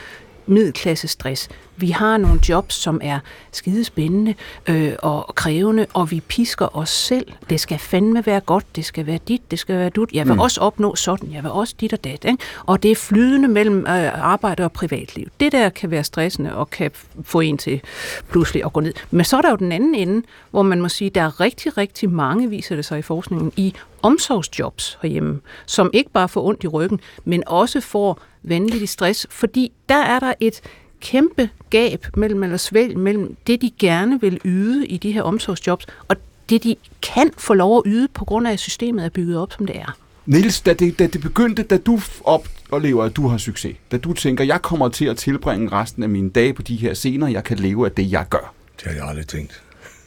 [0.48, 1.50] middelklasse stress.
[1.78, 3.20] Vi har nogle jobs, som er
[3.52, 4.34] skidespændende
[4.70, 7.28] øh, og krævende, og vi pisker os selv.
[7.50, 10.12] Det skal fandme være godt, det skal være dit, det skal være dut.
[10.14, 10.40] Jeg vil mm.
[10.40, 12.26] også opnå sådan, jeg vil også dit og dat.
[12.26, 12.38] Ikke?
[12.66, 15.28] Og det er flydende mellem øh, arbejde og privatliv.
[15.40, 16.92] Det der kan være stressende og kan
[17.24, 17.82] få en til
[18.30, 18.94] pludselig at gå ned.
[19.12, 21.78] Men så er der jo den anden ende, hvor man må sige, der er rigtig,
[21.78, 26.64] rigtig mange, viser det sig i forskningen, i omsorgsjobs herhjemme, som ikke bare får ondt
[26.64, 30.62] i ryggen, men også får vanvittig stress, fordi der er der et
[31.02, 35.86] kæmpe gab mellem, eller svælg mellem det, de gerne vil yde i de her omsorgsjobs,
[36.08, 36.16] og
[36.50, 39.54] det, de kan få lov at yde, på grund af, at systemet er bygget op,
[39.58, 39.98] som det er.
[40.26, 44.14] Niels, da det, da det begyndte, da du oplever, at du har succes, da du
[44.14, 47.44] tænker, jeg kommer til at tilbringe resten af mine dage på de her scener, jeg
[47.44, 48.54] kan leve af det, jeg gør.
[48.78, 49.62] Det har jeg aldrig tænkt.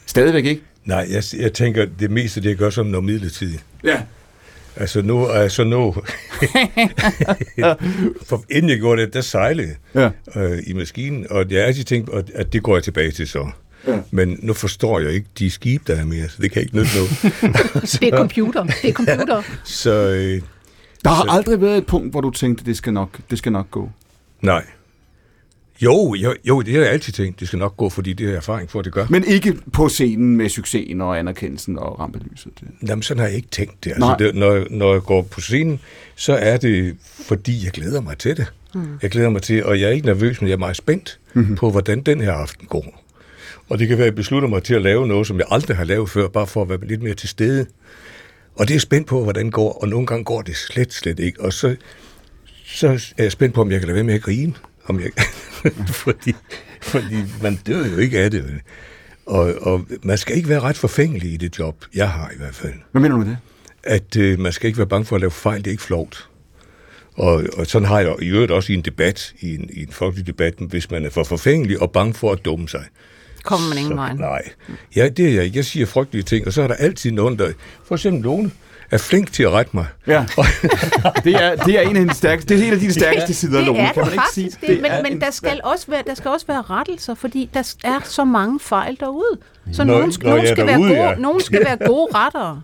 [0.05, 0.61] Stadigvæk ikke?
[0.85, 3.65] Nej, jeg, jeg tænker, det meste det jeg gør som noget midlertidigt.
[3.83, 4.01] Ja.
[4.79, 5.91] Altså nu, altså nu,
[8.27, 10.09] for inden jeg gjorde det, der sejlede Ja.
[10.35, 13.27] øh, i maskinen, og jeg har altid tænkt, at- at det går jeg tilbage til
[13.27, 13.47] så.
[13.87, 13.97] Ja.
[14.11, 16.91] Men nu forstår jeg ikke de skibe, der er mere, så det kan ikke nytte
[16.95, 17.09] noget.
[18.01, 18.63] Det er computer.
[18.63, 19.41] Det er computer.
[19.65, 20.41] så øh,
[21.03, 23.51] Der har Så- aldrig været et punkt, hvor du tænkte, det skal nok, det skal
[23.51, 23.89] nok gå.
[24.41, 24.63] nej.
[25.81, 27.39] Jo, jo, jo, det har jeg altid tænkt.
[27.39, 29.05] Det skal nok gå, fordi det jeg erfaring for, at det gør.
[29.09, 32.51] Men ikke på scenen med succesen og anerkendelsen og rampelyset.
[32.59, 32.89] Det.
[32.89, 33.91] Jamen, sådan har jeg ikke tænkt det.
[33.91, 35.79] Altså, det når, når jeg går på scenen,
[36.15, 38.53] så er det, fordi jeg glæder mig til det.
[38.75, 38.81] Mm.
[39.01, 41.55] Jeg glæder mig til, og jeg er ikke nervøs, men jeg er meget spændt mm-hmm.
[41.55, 43.03] på, hvordan den her aften går.
[43.69, 45.77] Og det kan være, at jeg beslutter mig til at lave noget, som jeg aldrig
[45.77, 47.65] har lavet før, bare for at være lidt mere til stede.
[48.55, 51.19] Og det er spændt på, hvordan det går, og nogle gange går det slet, slet
[51.19, 51.41] ikke.
[51.41, 51.75] Og så,
[52.65, 52.87] så
[53.17, 54.53] er jeg spændt på, om jeg kan lade være med at grine.
[54.87, 55.11] Om jeg,
[56.03, 56.35] fordi,
[56.81, 58.61] fordi man dør jo ikke af det.
[59.25, 62.55] Og, og man skal ikke være ret forfængelig i det job, jeg har i hvert
[62.55, 63.37] fald Hvad mener du med det?
[63.87, 66.29] at øh, man skal ikke være bange for at lave fejl, det er ikke flovt.
[67.13, 69.91] Og, og sådan har jeg i øvrigt også i en debat, i en, i en
[69.91, 72.85] folkelig debat, hvis man er for forfængelig og bange for at dumme sig.
[73.43, 74.13] Kommer man ingen vej.
[74.13, 74.49] Nej,
[74.95, 75.57] ja, det er jeg ikke.
[75.57, 77.51] Jeg siger frygtelige ting, og så er der altid nogen, der...
[77.85, 78.51] For eksempel Lone
[78.91, 79.85] er flink til at rette mig.
[80.07, 80.25] Ja.
[81.23, 83.57] det, er, det er en af de stærkeste, det er en af de stærkeste sider,
[83.57, 83.77] det Lone.
[83.93, 84.51] kan man ikke sige?
[84.61, 87.49] det, men, er men en- der skal, også være, der skal også være rettelser, fordi
[87.53, 89.37] der er så mange fejl derude.
[89.71, 91.15] Så Når- nogen, skal, når nogen, skal derude, være gode, ja.
[91.15, 92.61] nogen skal være gode rettere.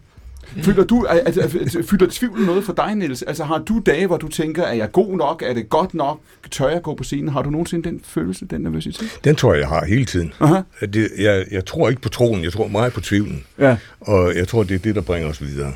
[0.64, 1.60] Føler du, altså,
[1.90, 3.22] fylder tvivl noget for dig, Niels?
[3.22, 5.44] Altså, har du dage, hvor du tænker, er jeg god nok?
[5.46, 6.20] Er det godt nok?
[6.52, 7.30] Tør jeg gå på scenen?
[7.30, 9.20] Har du nogensinde den følelse, den nervøsitet?
[9.24, 10.34] Den tror jeg, jeg har hele tiden.
[10.40, 10.62] Aha.
[10.80, 13.44] At Det, jeg, jeg tror ikke på troen, jeg tror meget på tvivlen.
[13.60, 13.78] Ja.
[14.02, 15.74] Og jeg tror, det er det, der bringer os videre.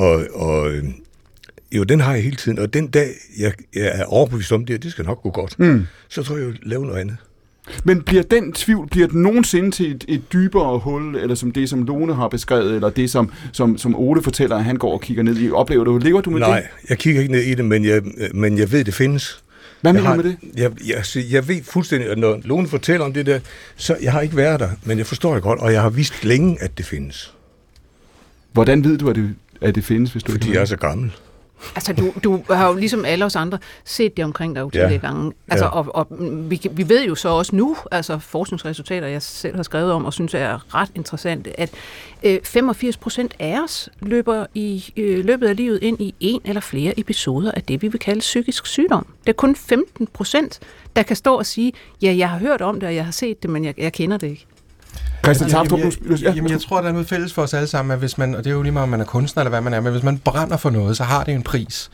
[0.00, 0.84] Og, og øh,
[1.72, 2.58] jo, den har jeg hele tiden.
[2.58, 3.08] Og den dag,
[3.38, 5.86] jeg, jeg er overbevist om det, at det skal nok gå godt, mm.
[6.08, 7.16] så tror jeg, jeg lave noget andet.
[7.84, 11.68] Men bliver den tvivl, bliver den nogensinde til et, et dybere hul, eller som det,
[11.68, 15.00] som Lone har beskrevet, eller det, som, som, som Ole fortæller, at han går og
[15.00, 15.50] kigger ned i?
[15.50, 16.68] Oplever du, lever du med Nej, det?
[16.88, 18.02] jeg kigger ikke ned i det, men jeg,
[18.34, 19.44] men jeg ved, det findes.
[19.80, 20.36] Hvad mener du med det?
[20.56, 23.40] Jeg, jeg, altså, jeg ved fuldstændig, at når nogen fortæller om det der,
[23.76, 26.24] så jeg har ikke været der, men jeg forstår det godt, og jeg har vidst
[26.24, 27.34] længe, at det findes.
[28.52, 30.76] Hvordan ved du, at det, at det findes, hvis du Fordi ikke jeg er så
[30.76, 31.12] gammel.
[31.76, 35.06] Altså, du, du har jo ligesom alle os andre set det omkring dig utallige Ja.
[35.06, 35.32] gange.
[35.48, 35.70] Altså, Ja.
[35.70, 36.06] og, og
[36.50, 40.12] vi, vi ved jo så også nu, altså forskningsresultater, jeg selv har skrevet om, og
[40.12, 41.70] synes er ret interessante, at
[42.22, 46.60] øh, 85 procent af os løber i øh, løbet af livet ind i en eller
[46.60, 49.06] flere episoder af det, vi vil kalde psykisk sygdom.
[49.20, 50.60] Det er kun 15 procent,
[50.96, 53.42] der kan stå og sige, ja, jeg har hørt om det, og jeg har set
[53.42, 54.46] det, men jeg, jeg kender det ikke.
[55.24, 56.16] Christian Taftrup, Jamen, du...
[56.22, 58.34] jeg, jamen, jeg tror, der er noget fælles for os alle sammen, at hvis man,
[58.34, 59.92] og det er jo lige meget, om man er kunstner eller hvad man er, men
[59.92, 61.90] hvis man brænder for noget, så har det en pris.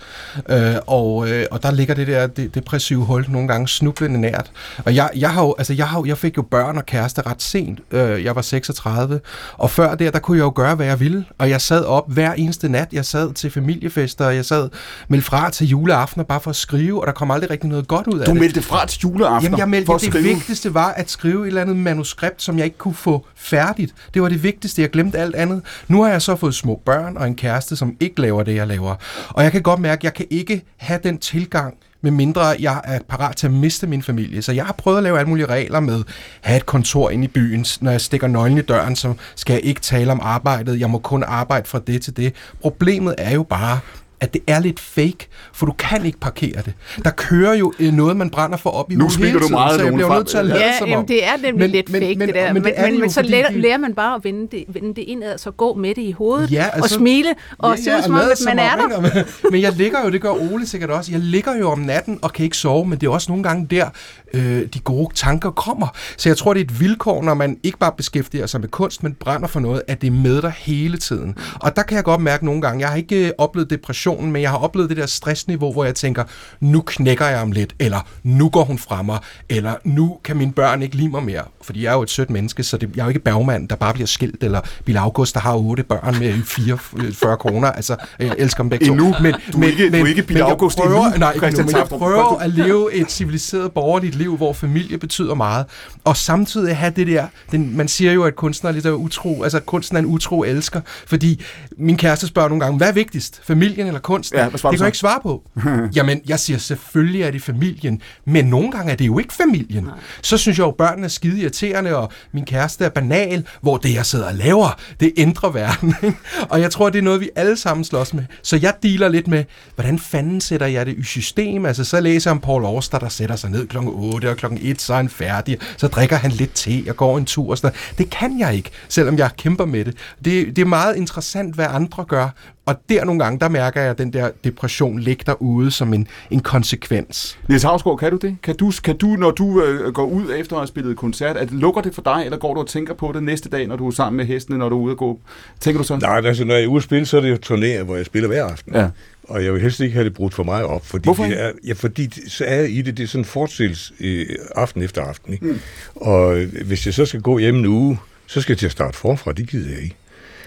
[0.48, 4.50] Øh, og, øh, og der ligger det der det, depressive hul nogle gange snublende nært.
[4.84, 7.22] Og jeg, jeg, har jo, altså, jeg, har, jo- jeg fik jo børn og kæreste
[7.26, 7.80] ret sent.
[7.90, 9.20] Øh, jeg var 36,
[9.52, 11.24] og før der, der kunne jeg jo gøre, hvad jeg ville.
[11.38, 12.88] Og jeg sad op hver eneste nat.
[12.92, 14.68] Jeg sad til familiefester, og jeg sad
[15.08, 18.06] meldte fra til juleaftener bare for at skrive, og der kom aldrig rigtig noget godt
[18.06, 18.40] ud af Du det.
[18.40, 20.24] meldte fra til juleaften Jamen, jeg meldte, for at det skrive.
[20.24, 23.94] vigtigste var at skrive et eller andet manuskript, som jeg ikke kunne få færdigt.
[24.14, 24.82] Det var det vigtigste.
[24.82, 25.62] Jeg glemte alt andet.
[25.88, 28.66] Nu har jeg så fået små børn og en kæreste, som ikke laver det, jeg
[28.66, 28.94] laver.
[29.28, 32.80] Og jeg kan godt mærke, at jeg kan ikke have den tilgang, med mindre jeg
[32.84, 34.42] er parat til at miste min familie.
[34.42, 36.04] Så jeg har prøvet at lave alle mulige regler med at
[36.40, 37.66] have et kontor inde i byen.
[37.80, 40.80] Når jeg stikker nøglen i døren, så skal jeg ikke tale om arbejdet.
[40.80, 42.34] Jeg må kun arbejde fra det til det.
[42.60, 43.78] Problemet er jo bare,
[44.20, 46.72] at det er lidt fake, for du kan ikke parkere det.
[47.04, 49.78] Der kører jo øh, noget, man brænder for op i Nu hele du tiden, meget,
[49.80, 51.06] så jeg bliver nødt til at lade Ja, som jamen, om.
[51.06, 52.44] det er nemlig Men- lidt men- fake, men- det der.
[52.44, 54.48] men Men, det det men, jo, men så lærer, vi- lærer man bare at vende
[54.50, 57.78] det, vende det indad, så gå med det i hovedet, Ja, og altså- smile, og
[57.78, 59.24] se ud som om, at man er der.
[59.50, 62.32] Men jeg ligger jo, det gør Ole sikkert også, jeg ligger jo om natten og
[62.32, 63.88] kan ikke sove, men det er også nogle gange der,
[64.34, 65.86] øh, de gode tanker kommer.
[66.16, 69.02] Så jeg tror, det er et vilkår, når man ikke bare beskæftiger sig med kunst,
[69.02, 71.34] men brænder for noget, at det er med dig hele tiden.
[71.60, 73.70] Og der kan jeg godt mærke nogle gange, jeg har ikke øh, oplevet
[74.06, 76.24] depressionen, men jeg har oplevet det der stressniveau, hvor jeg tænker,
[76.60, 80.52] nu knækker jeg om lidt, eller nu går hun fra mig, eller nu kan mine
[80.52, 81.42] børn ikke lide mig mere.
[81.62, 83.76] Fordi jeg er jo et sødt menneske, så det, jeg er jo ikke Bergman, der
[83.76, 87.68] bare bliver skilt, eller Bill August, der har otte børn med 44 kroner.
[87.72, 88.92] Altså, jeg elsker dem begge to.
[88.92, 89.14] Endnu.
[89.22, 91.62] Men, Du er ikke- du er ikke Bill jeg August prøver, endnu, Nej, ikke endnu,
[91.64, 95.66] men jeg prøver at leve et civiliseret borgerligt liv, hvor familie betyder meget,
[96.04, 99.60] og samtidig have det der, den, man siger jo, at kunstner er lidt utro, altså
[99.60, 101.44] kunsten er en utro elsker, fordi
[101.78, 104.34] min kæreste spørger nogle gange, hvad er vigtigst, familien eller eller kunst?
[104.34, 105.42] Ja, det kan jeg ikke svare på.
[105.96, 109.84] Jamen, jeg siger, selvfølgelig er det familien, men nogle gange er det jo ikke familien.
[109.84, 109.94] Nej.
[110.22, 113.94] Så synes jeg jo, børnene er skide irriterende, og min kæreste er banal, hvor det,
[113.94, 115.94] jeg sidder og laver, det ændrer verden.
[116.02, 116.18] ikke?
[116.48, 118.24] og jeg tror, det er noget, vi alle sammen slås med.
[118.42, 121.66] Så jeg dealer lidt med, hvordan fanden sætter jeg det i system?
[121.66, 124.60] Altså, så læser jeg om Paul Auster, der sætter sig ned klokken 8, og klokken
[124.62, 125.58] 1, så er han færdig.
[125.76, 127.98] Så drikker han lidt te og går en tur og sådan noget.
[127.98, 129.94] Det kan jeg ikke, selvom jeg kæmper med det.
[130.24, 132.28] Det, det er meget interessant, hvad andre gør.
[132.66, 136.06] Og der nogle gange, der mærker jeg, at den der depression ligger derude som en,
[136.30, 137.38] en konsekvens.
[137.48, 138.36] Niels Havsgaard, kan du det?
[138.42, 141.52] Kan du, kan du når du øh, går ud efter at have spillet koncert, at
[141.52, 143.86] lukker det for dig, eller går du og tænker på det næste dag, når du
[143.86, 145.20] er sammen med hestene, når du er ude og gå?
[145.60, 146.02] Tænker du sådan?
[146.02, 148.06] Nej, altså når jeg er ude at spille, så er det jo turnéer, hvor jeg
[148.06, 148.74] spiller hver aften.
[148.74, 148.88] Ja.
[149.28, 151.52] Og jeg vil helst ikke have det brudt for mig op, fordi, Hvorfor det er,
[151.66, 154.82] ja, fordi det- så er jeg i det, det er sådan en fortsættelse øh, aften
[154.82, 155.32] efter aften.
[155.32, 155.46] Ikke?
[155.46, 155.58] Mm.
[155.96, 158.72] Og øh, hvis jeg så skal gå hjem en uge, så skal jeg til at
[158.72, 159.96] starte forfra, det gider jeg ikke.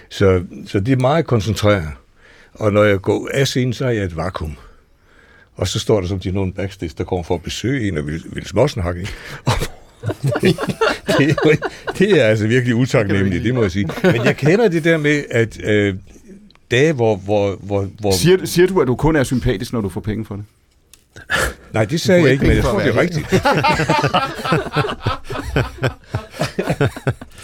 [0.08, 1.88] Så, så det er meget koncentreret.
[2.54, 4.56] Og når jeg går af scenen, så er jeg et vakuum.
[5.54, 8.06] Og så står der som de nogen backstage, der kommer for at besøge en og
[8.06, 9.08] vil, vil småsnakke.
[9.44, 9.52] Og
[10.12, 10.56] det,
[11.18, 11.56] det, er
[11.98, 13.88] det er altså virkelig utaknemmeligt, det må jeg sige.
[14.02, 15.94] Men jeg kender det der med, at øh,
[16.70, 19.88] dage, hvor, hvor, hvor, hvor Siger, siger du, at du kun er sympatisk, når du
[19.88, 20.44] får penge for det?
[21.72, 23.26] Nej, det sagde jeg ikke men jeg tror, det er rigtigt.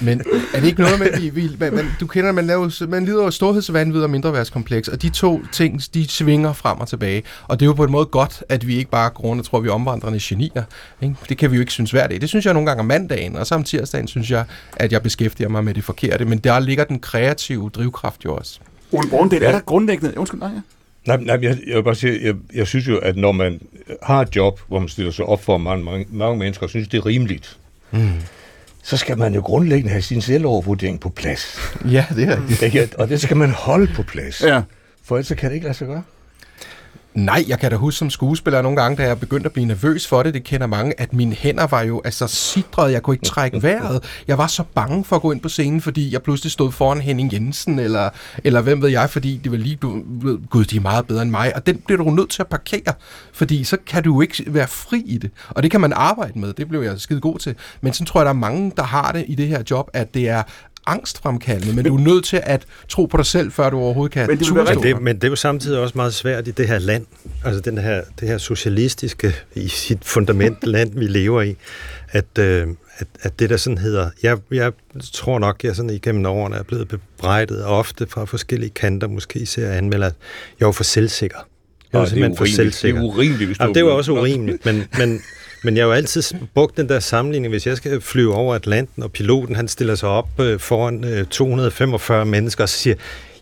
[0.00, 0.20] Men
[0.54, 3.26] er det ikke noget med, vi, vi, man, man, du kender, man, laver, man lider
[3.26, 7.22] af storhedsvandvid og mindreværdskompleks, og de to ting, de svinger frem og tilbage.
[7.48, 9.46] Og det er jo på en måde godt, at vi ikke bare går rundt og
[9.46, 10.62] tror, at vi er omvandrende genier.
[11.02, 11.14] Ikke?
[11.28, 12.20] Det kan vi jo ikke synes hver dag.
[12.20, 14.44] Det synes jeg nogle gange om mandagen, og så om tirsdagen synes jeg,
[14.76, 16.24] at jeg beskæftiger mig med det forkerte.
[16.24, 18.58] Men der ligger den kreative drivkraft jo også.
[18.92, 19.48] Ole Borndal, Ja.
[19.48, 20.18] er der grundlæggende...
[20.18, 20.60] Undskyld, nej, ja.
[21.06, 23.60] Nej, nej jeg, jeg vil bare sige, jeg, jeg synes jo, at når man
[24.02, 26.88] har et job, hvor man stiller sig op for mange, mange, mange mennesker, og synes,
[26.88, 27.58] det er rimeligt,
[27.90, 28.10] mm.
[28.82, 31.58] så skal man jo grundlæggende have sin selvovervurdering på plads.
[31.90, 32.62] Ja, det er rigtigt.
[32.62, 32.88] Ikke?
[32.98, 34.42] Og det skal man holde på plads.
[34.42, 34.62] ja.
[35.04, 36.02] For ellers så kan det ikke lade sig gøre.
[37.16, 40.06] Nej, jeg kan da huske som skuespiller nogle gange, da jeg begyndte at blive nervøs
[40.06, 43.24] for det, det kender mange, at mine hænder var jo altså sidrede, jeg kunne ikke
[43.24, 44.04] trække vejret.
[44.28, 47.00] Jeg var så bange for at gå ind på scenen, fordi jeg pludselig stod foran
[47.00, 48.10] Henning Jensen, eller,
[48.44, 50.02] eller hvem ved jeg, fordi det var lige, du
[50.50, 52.94] gud, de er meget bedre end mig, og den bliver du nødt til at parkere,
[53.32, 55.30] fordi så kan du jo ikke være fri i det.
[55.48, 57.54] Og det kan man arbejde med, det blev jeg skide god til.
[57.80, 60.14] Men så tror jeg, der er mange, der har det i det her job, at
[60.14, 60.42] det er
[60.86, 64.12] angstfremkaldende, men, men du er nødt til at tro på dig selv, før du overhovedet
[64.12, 64.26] kan.
[64.26, 66.78] Men det Men det, men det er jo samtidig også meget svært i det her
[66.78, 67.06] land,
[67.44, 71.56] altså den her, det her socialistiske, i sit fundament land, vi lever i,
[72.08, 72.68] at, øh,
[72.98, 74.72] at, at det der sådan hedder, jeg, jeg
[75.12, 79.72] tror nok, jeg sådan igennem årene er blevet bebrejdet, ofte fra forskellige kanter, måske især
[79.72, 80.14] anmelder, at
[80.60, 81.38] jeg var for selvsikker.
[81.92, 83.00] Jeg var Ja, det er simpelthen for selvsikker.
[83.00, 85.20] Det er urimeligt, hvis du Jamen, det er var også urimeligt, men, men,
[85.62, 86.22] men jeg har jo altid
[86.54, 90.08] brugt den der sammenligning, hvis jeg skal flyve over Atlanten, og piloten han stiller sig
[90.08, 92.96] op øh, foran øh, 245 mennesker og siger,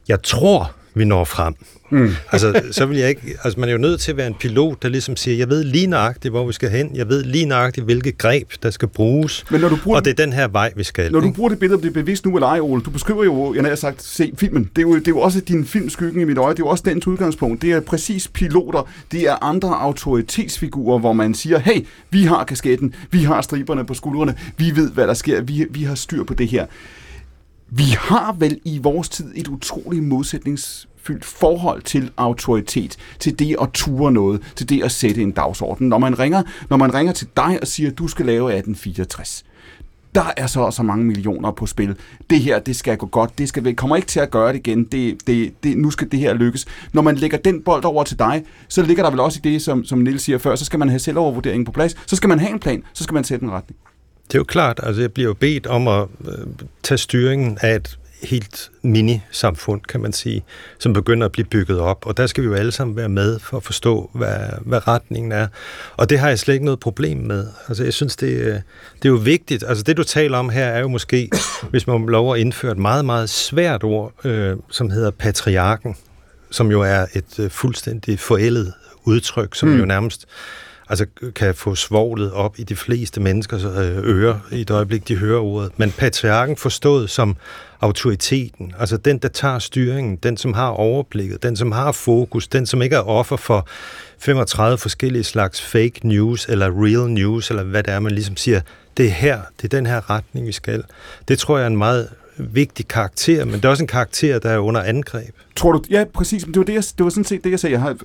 [0.08, 1.54] jeg tror, vi når frem.
[1.90, 2.10] Mm.
[2.32, 4.82] Altså, så vil jeg ikke, altså, man er jo nødt til at være en pilot,
[4.82, 7.84] der ligesom siger, jeg ved lige nøjagtigt, hvor vi skal hen, jeg ved lige nøjagtigt,
[7.84, 10.72] hvilke greb, der skal bruges, Men når du bruger og det er den her vej,
[10.76, 11.12] vi skal.
[11.12, 11.36] Når du ikke?
[11.36, 13.64] bruger det billede, om det er bevidst nu eller ej, Ole, du beskriver jo, jeg
[13.64, 14.70] har sagt, se filmen.
[14.76, 16.54] Det er, jo, det er jo også din filmskyggen i mit øje.
[16.54, 17.62] Det er jo også dens udgangspunkt.
[17.62, 18.90] Det er præcis piloter.
[19.12, 23.94] Det er andre autoritetsfigurer, hvor man siger, hey, vi har kasketten, vi har striberne på
[23.94, 26.66] skuldrene, vi ved, hvad der sker, vi, vi har styr på det her.
[27.76, 33.68] Vi har vel i vores tid et utroligt modsætningsfyldt forhold til autoritet, til det at
[33.74, 35.88] ture noget, til det at sætte en dagsorden.
[35.88, 39.44] Når man ringer, når man ringer til dig og siger, at du skal lave 1864,
[40.14, 41.96] der er så så mange millioner på spil.
[42.30, 43.38] Det her, det skal gå godt.
[43.38, 44.84] Det skal, vi kommer ikke til at gøre det igen.
[44.84, 46.66] Det, det, det, nu skal det her lykkes.
[46.92, 49.62] Når man lægger den bold over til dig, så ligger der vel også i det,
[49.62, 51.96] som, som Nils siger før, så skal man have selvovervurderingen på plads.
[52.06, 52.82] Så skal man have en plan.
[52.92, 53.78] Så skal man sætte en retning.
[54.26, 56.46] Det er jo klart, altså jeg bliver jo bedt om at øh,
[56.82, 60.44] tage styringen af et helt mini-samfund, kan man sige,
[60.78, 62.06] som begynder at blive bygget op.
[62.06, 65.32] Og der skal vi jo alle sammen være med for at forstå, hvad, hvad retningen
[65.32, 65.46] er.
[65.96, 67.46] Og det har jeg slet ikke noget problem med.
[67.68, 68.54] Altså jeg synes, det, øh,
[68.94, 69.64] det er jo vigtigt.
[69.68, 71.30] Altså det, du taler om her, er jo måske,
[71.70, 75.96] hvis man lover at indføre et meget, meget svært ord, øh, som hedder patriarken,
[76.50, 78.72] som jo er et øh, fuldstændig forældet
[79.04, 79.78] udtryk, som mm.
[79.78, 80.26] jo nærmest
[80.88, 85.16] altså kan få svoglet op i de fleste menneskers øh, ører i et øjeblik, de
[85.16, 85.72] hører ordet.
[85.76, 87.36] Men patriarken forstået som
[87.80, 92.66] autoriteten, altså den, der tager styringen, den, som har overblikket, den, som har fokus, den,
[92.66, 93.66] som ikke er offer for
[94.18, 98.60] 35 forskellige slags fake news, eller real news, eller hvad det er, man ligesom siger,
[98.96, 100.84] det er her, det er den her retning, vi skal.
[101.28, 104.50] Det tror jeg er en meget vigtig karakter, men det er også en karakter, der
[104.50, 105.34] er under angreb.
[105.56, 107.60] Tror du, ja, præcis, men det var, det, jeg, det var sådan set det, jeg
[107.60, 107.72] sagde.
[107.72, 107.96] Jeg har,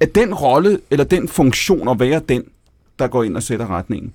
[0.00, 2.44] at den rolle, eller den funktion at være den,
[2.98, 4.12] der går ind og sætter retningen,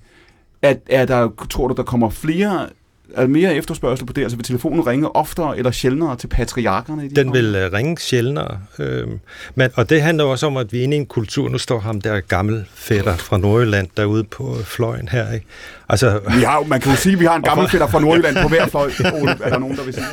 [0.62, 2.68] at er der, tror du, der kommer flere
[3.14, 4.22] er mere efterspørgsel på det?
[4.22, 7.06] Altså vil telefonen ringe oftere eller sjældnere til patriarkerne?
[7.06, 8.58] I de Den vil uh, ringe sjældnere.
[8.78, 9.06] Øh,
[9.54, 11.48] men, og det handler også om, at vi er inde i en kultur.
[11.48, 15.32] Nu står ham der gammel fætter fra Nordjylland derude på fløjen her.
[15.32, 15.46] Ikke?
[15.88, 18.48] Altså, har, man kan jo sige, at vi har en gammel fætter fra Nordjylland på
[18.48, 18.90] hver fløj.
[19.44, 20.06] Er der nogen, der vil sige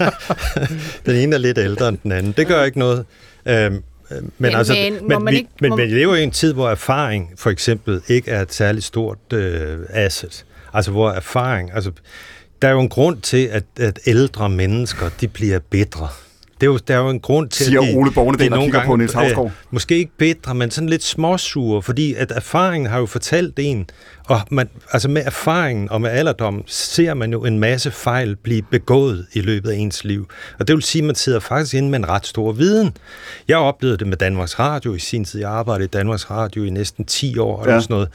[1.06, 2.34] Den ene er lidt ældre end den anden.
[2.38, 3.06] Det gør ikke noget.
[3.46, 3.72] Øh,
[4.22, 5.76] men, men, altså, men, men, vi, ikke, men må...
[5.76, 9.80] vi lever i en tid, hvor erfaring for eksempel ikke er et særligt stort øh,
[9.90, 10.46] asset.
[10.74, 11.92] Altså hvor erfaring, altså
[12.62, 16.08] der er jo en grund til, at, at ældre mennesker, de bliver bedre.
[16.64, 18.44] Det er jo, der er jo en grund til, Siger at de, Ole Borne, der
[18.44, 19.46] kigger gange, på Niels Havsgaard.
[19.46, 23.90] Øh, måske ikke bedre, men sådan lidt småsure, fordi at erfaringen har jo fortalt en,
[24.28, 28.62] og man, altså med erfaringen og med alderdom, ser man jo en masse fejl blive
[28.62, 30.30] begået i løbet af ens liv.
[30.60, 32.98] Og det vil sige, at man sidder faktisk inde med en ret stor viden.
[33.48, 35.40] Jeg oplevede det med Danmarks Radio i sin tid.
[35.40, 37.70] Jeg arbejdede i Danmarks Radio i næsten 10 år, ja.
[37.70, 38.10] eller sådan noget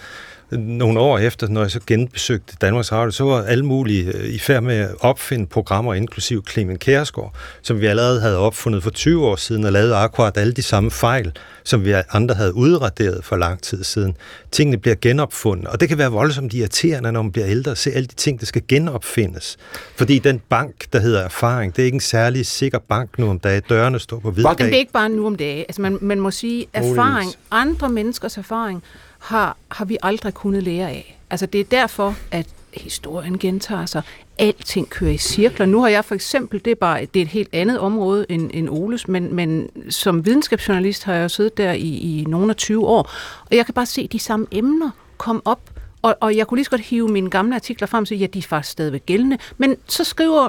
[0.51, 4.39] nogle år efter, når jeg så genbesøgte Danmarks Radio, så var alle mulige øh, i
[4.39, 9.27] færd med at opfinde programmer, inklusiv Clemen Kærsgaard, som vi allerede havde opfundet for 20
[9.27, 11.33] år siden, og lavet akkurat alle de samme fejl,
[11.65, 14.17] som vi andre havde udraderet for lang tid siden.
[14.51, 17.91] Tingene bliver genopfundet, og det kan være voldsomt irriterende, når man bliver ældre, at se
[17.91, 19.57] alle de ting, der skal genopfindes.
[19.97, 23.39] Fordi den bank, der hedder erfaring, det er ikke en særlig sikker bank nu om
[23.39, 23.63] dagen.
[23.69, 24.59] Dørene står på hviddag.
[24.59, 25.65] Det er ikke bare nu om dagen.
[25.69, 28.83] Altså man, man må sige, erfaring, andre menneskers erfaring,
[29.19, 31.19] har, har vi aldrig kunnet lære af.
[31.31, 34.03] Altså det er derfor, at historien gentager sig.
[34.39, 35.67] Alting kører i cirkler.
[35.67, 38.51] Nu har jeg for eksempel, det er bare det er et helt andet område end,
[38.55, 42.57] end Oles, men, men som videnskabsjournalist har jeg jo siddet der i, i nogle af
[42.57, 43.11] 20 år,
[43.51, 45.61] og jeg kan bare se de samme emner komme op
[46.03, 48.27] og, og jeg kunne lige så godt hive mine gamle artikler frem og sige, ja,
[48.27, 49.39] de er faktisk stadigvæk gældende.
[49.59, 50.49] Men så skriver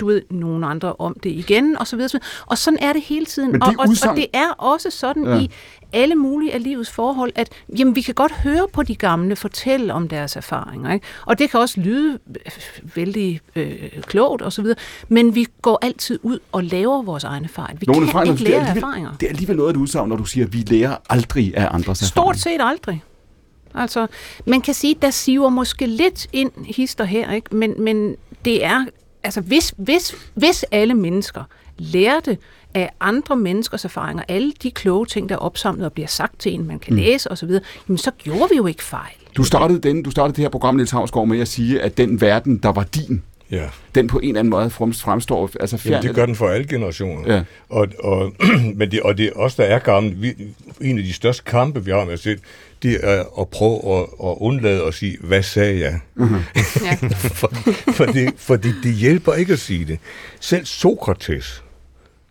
[0.00, 2.20] du ved, nogle andre om det igen, og så videre.
[2.46, 3.54] Og sådan er det hele tiden.
[3.54, 5.38] Det og, og, og det er også sådan ja.
[5.38, 5.50] i
[5.92, 9.94] alle mulige af livets forhold, at jamen, vi kan godt høre på de gamle fortælle
[9.94, 10.92] om deres erfaringer.
[10.92, 11.06] Ikke?
[11.26, 12.18] Og det kan også lyde
[12.94, 14.78] vældig øh, klogt og så videre,
[15.08, 17.76] men vi går altid ud og laver vores egne fejl.
[17.80, 19.12] Vi Nogle kan fejl, ikke lære det erfaringer.
[19.20, 21.68] Det er alligevel noget af et udsagn, når du siger, at vi lærer aldrig af
[21.70, 22.32] andres erfaringer.
[22.32, 23.02] Stort set aldrig.
[23.74, 24.06] Altså,
[24.46, 27.56] man kan sige, der siver måske lidt ind hister her, ikke?
[27.56, 28.84] Men, men det er,
[29.22, 31.42] altså hvis, hvis, hvis alle mennesker
[31.78, 32.38] lærte
[32.74, 36.54] af andre menneskers erfaringer, alle de kloge ting, der er opsamlet og bliver sagt til
[36.54, 36.98] en, man kan mm.
[36.98, 37.50] læse osv.,
[37.88, 39.14] jamen så gjorde vi jo ikke fejl.
[39.36, 42.20] Du startede, den, du startede det her program, Niels Havsgaard, med at sige, at den
[42.20, 43.68] verden, der var din, ja.
[43.94, 45.92] den på en eller anden måde fremstår altså fjern.
[45.92, 47.34] Jamen, det gør den for alle generationer.
[47.34, 47.42] Ja.
[47.68, 48.32] Og, og,
[48.78, 50.14] men det, og det er os, der er gamle.
[50.16, 50.34] Vi,
[50.80, 52.28] en af de største kampe, vi har med os
[52.82, 56.00] det er at prøve at, at undlade at sige, hvad sagde jeg?
[56.14, 56.40] Mm-hmm.
[56.84, 57.08] Ja.
[57.40, 57.52] for,
[57.92, 59.98] for, det, for det, det hjælper ikke at sige det.
[60.40, 61.63] Selv Sokrates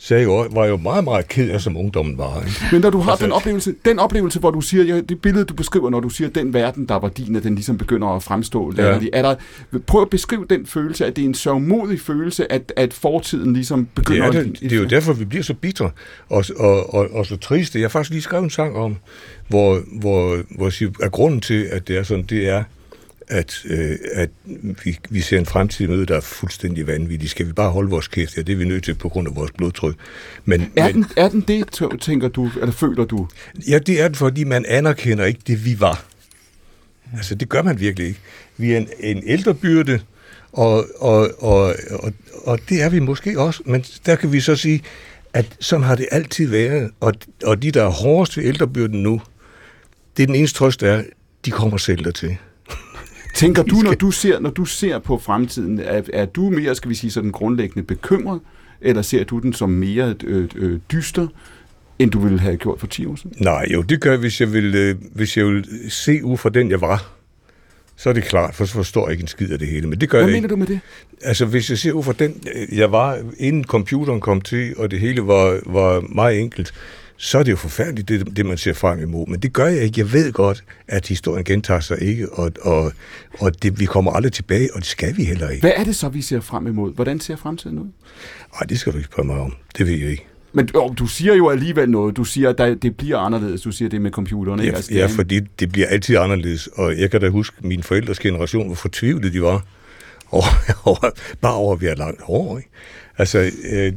[0.03, 2.41] sagde jo, var jo meget, meget ked af, som ungdommen var.
[2.41, 2.59] Ikke?
[2.71, 5.45] Men når du har altså, den oplevelse, den oplevelse, hvor du siger, ja, det billede,
[5.45, 8.23] du beskriver, når du siger, den verden, der var din, at den ligesom begynder at
[8.23, 8.99] fremstå ja.
[9.13, 9.35] er der,
[9.87, 13.87] prøv at beskrive den følelse, at det er en sørgmodig følelse, at, at fortiden ligesom
[13.95, 14.59] begynder det er det, at...
[14.61, 15.91] Det er jo derfor, vi bliver så bitre
[16.29, 17.79] og, og, og, og så triste.
[17.79, 18.97] Jeg har faktisk lige skrevet en sang om,
[19.47, 22.63] hvor, hvor, hvor jeg siger, at grunden til, at det er sådan, det er,
[23.27, 24.29] at, øh, at
[24.83, 27.29] vi, vi ser en fremtid møde, der er fuldstændig vanvittig.
[27.29, 28.38] Skal vi bare holde vores kæft?
[28.38, 29.95] Ja, det er vi nødt til på grund af vores blodtryk.
[30.45, 33.27] Men, er, men, den, er den det, tænker du, eller føler du?
[33.67, 36.05] Ja, det er den, fordi man anerkender ikke det, vi var.
[37.17, 38.19] Altså, det gør man virkelig ikke.
[38.57, 39.99] Vi er en, en ældrebyrde,
[40.51, 42.13] og, og, og, og,
[42.45, 44.81] og det er vi måske også, men der kan vi så sige,
[45.33, 49.21] at sådan har det altid været, og, og de, der er hårdest ved ældrebyrden nu,
[50.17, 51.03] det er den eneste trøst, der er,
[51.45, 52.38] de kommer selv dertil.
[53.34, 56.89] Tænker du, når du ser, når du ser på fremtiden, er, er du mere, skal
[56.89, 58.39] vi sige, sådan grundlæggende bekymret,
[58.82, 61.28] eller ser du den som mere øh, øh, dyster,
[62.00, 63.36] end du ville have gjort for 10 år siden?
[63.39, 66.69] Nej, jo, det gør hvis jeg vil, øh, hvis jeg vil se ud fra den,
[66.69, 67.13] jeg var.
[67.96, 69.88] Så er det klart, for så forstår jeg ikke en skid af det hele.
[69.88, 70.52] Men det gør Hvad jeg mener ikke.
[70.52, 70.80] du med det?
[71.22, 74.91] Altså, hvis jeg ser ud fra den, øh, jeg var, inden computeren kom til, og
[74.91, 76.74] det hele var, var meget enkelt,
[77.17, 79.28] så er det jo forfærdeligt, det, det man ser frem imod.
[79.28, 79.99] Men det gør jeg ikke.
[79.99, 82.91] Jeg ved godt, at historien gentager sig ikke, og, og,
[83.39, 85.62] og det, vi kommer aldrig tilbage, og det skal vi heller ikke.
[85.62, 86.93] Hvad er det så, vi ser frem imod?
[86.93, 87.88] Hvordan ser fremtiden ud?
[88.54, 89.56] Nej, det skal du ikke spørge mig om.
[89.78, 90.26] Det ved jeg ikke.
[90.54, 92.17] Men øh, du siger jo alligevel noget.
[92.17, 93.62] Du siger, at det bliver anderledes.
[93.62, 94.60] Du siger det med computeren.
[94.60, 94.71] Ikke?
[94.71, 96.67] Ja, altså, ja, fordi det bliver altid anderledes.
[96.67, 99.65] Og jeg kan da huske, min forældres generation, hvor fortvivlet de var.
[100.34, 100.46] Over,
[100.89, 101.10] over,
[101.41, 102.58] bare over, at vi har langt hår.
[102.58, 102.69] Ikke?
[103.17, 103.38] Altså,
[103.72, 103.93] øh,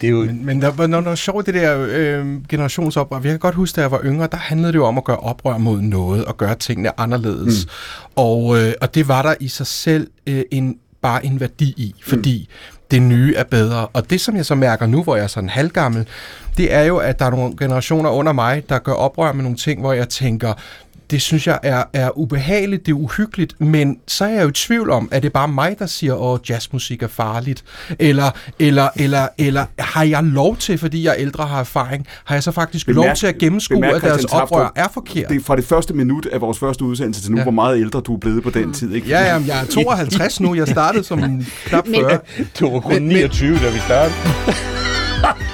[0.00, 0.24] det er jo...
[0.24, 3.16] Men, men der var noget sjovt, det der øh, generationsoprør.
[3.16, 5.16] Jeg kan godt huske, da jeg var yngre, der handlede det jo om at gøre
[5.16, 7.66] oprør mod noget, og gøre tingene anderledes.
[7.66, 7.70] Mm.
[8.16, 11.94] Og, øh, og det var der i sig selv øh, en, bare en værdi i,
[12.04, 12.78] fordi mm.
[12.90, 13.86] det nye er bedre.
[13.86, 16.06] Og det, som jeg så mærker nu, hvor jeg er sådan halvgammel,
[16.56, 19.58] det er jo, at der er nogle generationer under mig, der gør oprør med nogle
[19.58, 20.54] ting, hvor jeg tænker,
[21.12, 24.52] det synes jeg er, er ubehageligt, det er uhyggeligt, men så er jeg jo i
[24.52, 27.64] tvivl om, er det bare mig, der siger, at jazzmusik er farligt?
[27.98, 32.42] Eller, eller, eller, eller har jeg lov til, fordi jeg ældre har erfaring, har jeg
[32.42, 35.28] så faktisk bemærk, lov til at gennemskue, bemærk, at deres oprør er forkert?
[35.28, 37.42] Det er fra det første minut af vores første udsendelse til nu, ja.
[37.42, 38.72] hvor meget ældre du er blevet på den mm.
[38.72, 38.94] tid.
[38.94, 39.08] Ikke?
[39.08, 41.18] Ja, jamen, jeg er 52 nu, jeg startede som
[41.66, 42.18] knap 40.
[42.60, 44.14] Du var kun 29, da vi startede.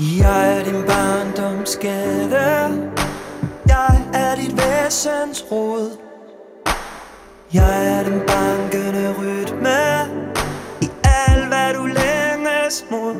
[0.00, 2.92] Jeg er din barndomsgade.
[3.66, 5.90] Jeg er dit væsens rod.
[7.52, 9.78] Jeg er den bankende rytme
[10.82, 13.14] I alt hvad du længes mod.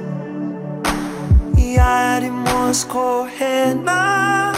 [1.75, 4.55] Jeg er din mors grå hænder.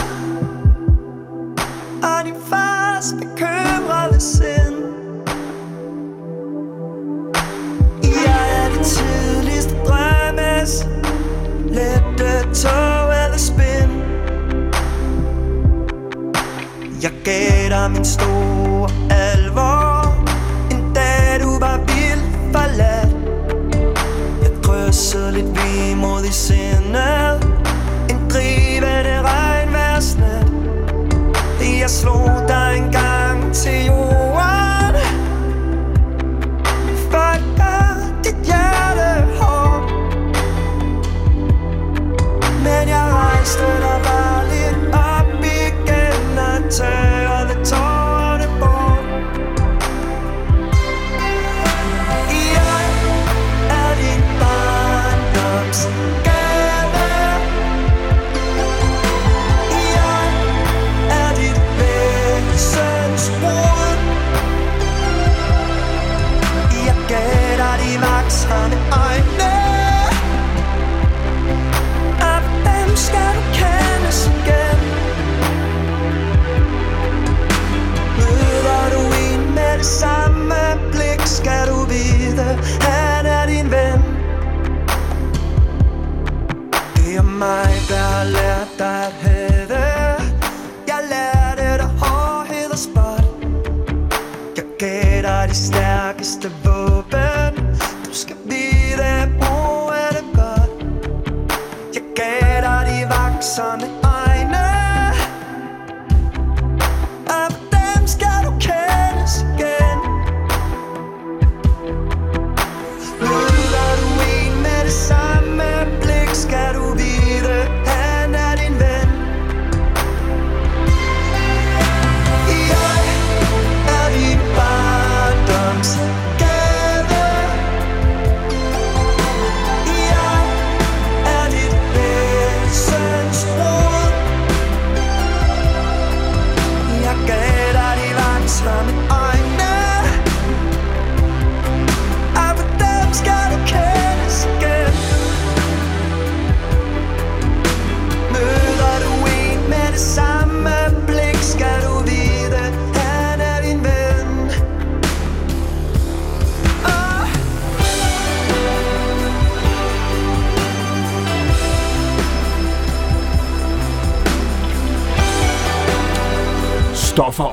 [2.02, 3.14] Og din fars
[17.30, 20.26] gav dig min store alvor
[20.70, 23.16] En dag du var vildt forladt.
[24.42, 27.44] Jeg dryssede lidt vimod i sindet
[28.10, 30.46] En drive af det regn hver snat
[31.80, 34.09] Jeg slog dig en gang til jorden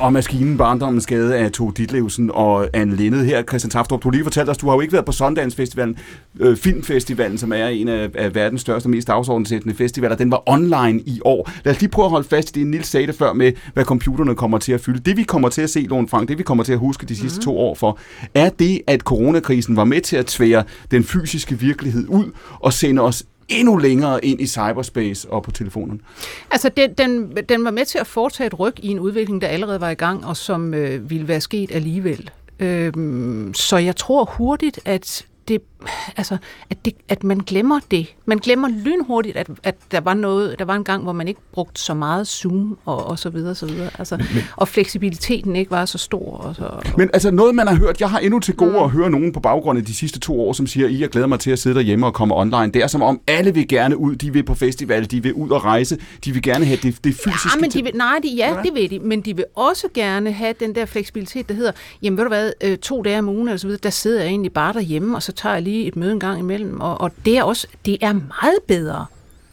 [0.07, 3.43] og maskinen, barndommens skade af To Ditlevsen og Anne Lindet her.
[3.43, 5.97] Christian Taftrup, du lige fortalt os, du har jo ikke været på Sundance Festivalen,
[6.39, 10.15] øh, Filmfestivalen, som er en af, af verdens største og mest dagsordensættende festivaler.
[10.15, 11.49] Den var online i år.
[11.65, 13.85] Lad os lige prøve at holde fast i det, Nils sagde det før med, hvad
[13.85, 14.99] computerne kommer til at fylde.
[14.99, 17.15] Det vi kommer til at se, Lone Frank, det vi kommer til at huske de
[17.15, 17.43] sidste mm-hmm.
[17.43, 17.99] to år for,
[18.33, 23.01] er det, at coronakrisen var med til at tvære den fysiske virkelighed ud og sende
[23.01, 26.01] os endnu længere ind i cyberspace og på telefonen.
[26.51, 29.47] Altså, den, den, den var med til at foretage et ryg i en udvikling, der
[29.47, 32.29] allerede var i gang, og som øh, ville være sket alligevel.
[32.59, 35.61] Øhm, så jeg tror hurtigt, at det,
[36.17, 36.37] altså,
[36.69, 38.15] at, det, at man glemmer det.
[38.25, 41.39] Man glemmer lynhurtigt, at, at der var noget, der var en gang, hvor man ikke
[41.51, 43.89] brugte så meget Zoom og, og så videre, så videre.
[43.99, 46.37] Altså, men, og fleksibiliteten ikke var så stor.
[46.37, 46.83] Og så, og...
[46.97, 48.77] Men altså noget, man har hørt, jeg har endnu til gode mm.
[48.77, 51.27] at høre nogen på baggrund af de sidste to år, som siger, I jeg glæder
[51.27, 52.71] mig til at sidde derhjemme og komme online.
[52.71, 55.49] Det er som om, alle vil gerne ud, de vil på festival, de vil ud
[55.49, 57.49] og rejse, de vil gerne have det, det fysiske.
[57.55, 60.31] Ja, men de vil, nej, de, ja, det vil de, men de vil også gerne
[60.31, 61.71] have den der fleksibilitet, der hedder,
[62.01, 64.27] jamen ved du hvad, øh, to dage om ugen, eller så videre, der sidder jeg
[64.27, 67.11] egentlig bare derhjemme, og så tager jeg lige et møde en gang imellem, og, og
[67.25, 69.05] det er også, det er meget bedre.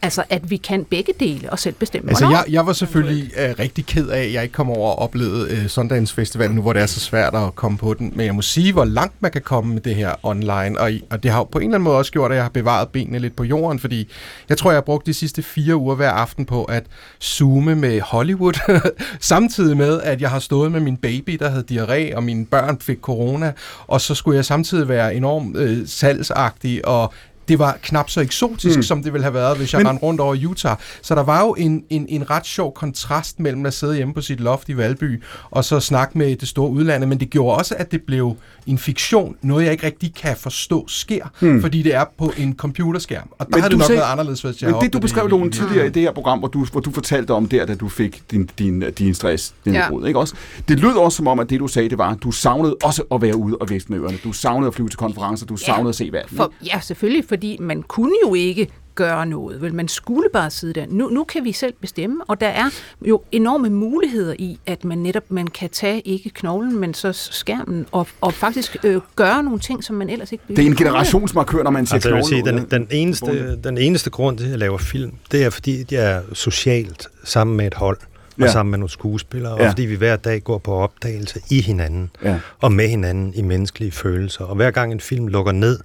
[0.05, 3.55] Altså, at vi kan begge dele og selv bestemme, Altså, jeg, jeg var selvfølgelig øh,
[3.59, 6.73] rigtig ked af, at jeg ikke kom over og oplevede øh, Sundance Festival, nu hvor
[6.73, 8.13] det er så svært at komme på den.
[8.15, 10.79] Men jeg må sige, hvor langt man kan komme med det her online.
[10.79, 12.89] Og, og det har på en eller anden måde også gjort, at jeg har bevaret
[12.89, 14.11] benene lidt på jorden, fordi
[14.49, 16.83] jeg tror, jeg har brugt de sidste fire uger hver aften på at
[17.21, 18.81] zoome med Hollywood,
[19.19, 22.79] samtidig med, at jeg har stået med min baby, der havde diarré, og mine børn
[22.79, 23.53] fik corona,
[23.87, 27.13] og så skulle jeg samtidig være enormt øh, salgsagtig og
[27.47, 28.83] det var knap så eksotisk, mm.
[28.83, 30.77] som det ville have været, hvis jeg Men- rendte rundt over Utah.
[31.01, 34.21] Så der var jo en, en, en ret sjov kontrast mellem at sidde hjemme på
[34.21, 37.75] sit loft i Valby, og så snakke med det store udlandet, men det gjorde også,
[37.77, 38.35] at det blev
[38.67, 41.61] en fiktion, noget jeg ikke rigtig kan forstå sker, mm.
[41.61, 43.27] fordi det er på en computerskærm.
[43.31, 45.23] Og der Men har det nok sagde- været anderledes, hvis jeg Men det, du beskrev
[45.23, 45.51] virkeligheden.
[45.51, 48.23] tidligere i det her program, hvor du, hvor du fortalte om der, da du fik
[48.31, 49.87] din, din, din stress, din Ja.
[50.01, 50.07] ja.
[50.07, 50.35] ikke også?
[50.67, 53.03] Det lød også som om, at det du sagde, det var, at du savnede også
[53.11, 54.17] at være ude og vækste med ørerne.
[54.23, 56.37] Du savnede at flyve til konferencer, du savnede at se verden.
[56.37, 59.61] For, ja, selvfølgelig, fordi man kunne jo ikke gøre noget.
[59.61, 59.73] Vel?
[59.73, 60.85] Man skulle bare sidde der.
[60.89, 62.69] Nu, nu kan vi selv bestemme, og der er
[63.01, 67.85] jo enorme muligheder i, at man netop man kan tage ikke knoglen, men så skærmen,
[67.91, 70.77] og, og faktisk øh, gøre nogle ting, som man ellers ikke ville Det er en
[70.77, 74.45] generationsmarkør, når man ser Altså, vil sige, knoglen den, den, eneste, den eneste grund til,
[74.45, 77.97] at jeg laver film, det er, fordi jeg er socialt sammen med et hold,
[78.39, 78.51] og Ja.
[78.51, 79.69] sammen med nogle skuespillere, og Ja.
[79.69, 82.39] fordi vi hver dag går på opdagelse i hinanden, Ja.
[82.61, 84.45] og med hinanden i menneskelige følelser.
[84.45, 85.79] Og hver gang en film lukker ned,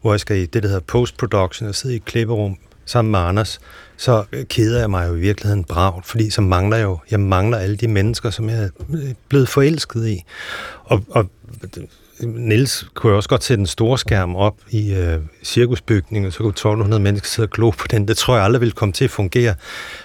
[0.00, 3.18] hvor jeg skal i det, der hedder post-production, og sidde i et klipperum sammen med
[3.20, 3.60] Anders,
[3.96, 7.20] så øh, keder jeg mig jo i virkeligheden bragt, fordi så mangler jeg jo, jeg
[7.20, 10.22] mangler alle de mennesker, som jeg er øh, blevet forelsket i.
[10.84, 11.30] Og, og
[12.26, 16.38] Niels kunne jo også godt sætte en stor skærm op i øh, cirkusbygningen, og så
[16.38, 18.08] kunne 1200 mennesker sidde og glo på den.
[18.08, 19.54] Det tror jeg aldrig vil komme til at fungere.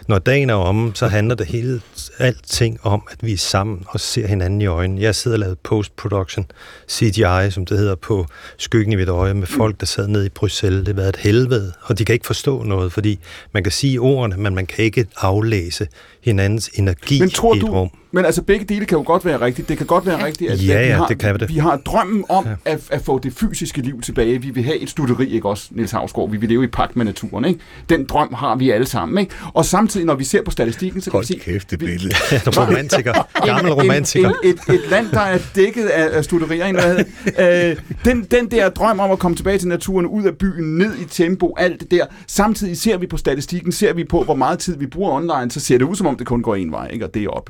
[0.07, 1.81] Når dagen er omme, så handler det hele
[2.19, 5.01] alting om, at vi er sammen og ser hinanden i øjnene.
[5.01, 6.45] Jeg sidder og lavede post-production,
[6.89, 8.25] CGI, som det hedder, på
[8.57, 10.79] skyggen i mit øje, med folk, der sad nede i Bruxelles.
[10.79, 13.19] Det har været et helvede, og de kan ikke forstå noget, fordi
[13.51, 15.87] man kan sige ordene, men man kan ikke aflæse
[16.27, 17.89] hinandens energi Men tror i et du, rum.
[18.11, 19.69] men altså begge dele kan jo godt være rigtigt.
[19.69, 21.49] Det kan godt være rigtigt, at, Ja, at vi, ja, har, det kan det.
[21.49, 22.71] vi har drømmen om ja.
[22.71, 24.41] at, at få det fysiske liv tilbage.
[24.41, 26.29] Vi vil have et studeri, ikke også, Niels Havsgaard?
[26.31, 27.59] Vi vil leve i pagt med naturen, ikke?
[27.89, 29.35] Den drøm har vi alle sammen, ikke?
[29.53, 31.39] Og samtidig, når vi ser på statistikken, så kan vi se...
[31.43, 32.15] kæft, det billede.
[32.61, 33.13] romantiker.
[33.45, 34.29] Gammel romantiker.
[34.29, 36.71] En, en, et, et land, der er dækket af, af studerier.
[36.71, 40.77] Hvad øh, den, den der drøm om at komme tilbage til naturen, ud af byen,
[40.77, 42.05] ned i tempo, alt det der.
[42.27, 45.59] Samtidig ser vi på statistikken, ser vi på, hvor meget tid vi bruger online, så
[45.59, 47.05] ser det ud, som om det kun går en vej, ikke?
[47.05, 47.49] og det er op.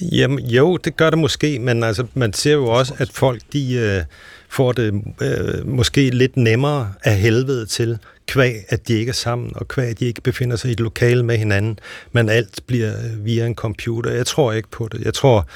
[0.00, 3.74] Jamen, jo, det gør det måske, men altså, man ser jo også, at folk de,
[3.74, 4.04] øh,
[4.48, 9.52] får det øh, måske lidt nemmere af helvede til, kvæg, at de ikke er sammen,
[9.56, 11.78] og kvæg, at de ikke befinder sig i et lokale med hinanden,
[12.12, 14.10] men alt bliver øh, via en computer.
[14.10, 15.04] Jeg tror ikke på det.
[15.04, 15.46] Jeg tror,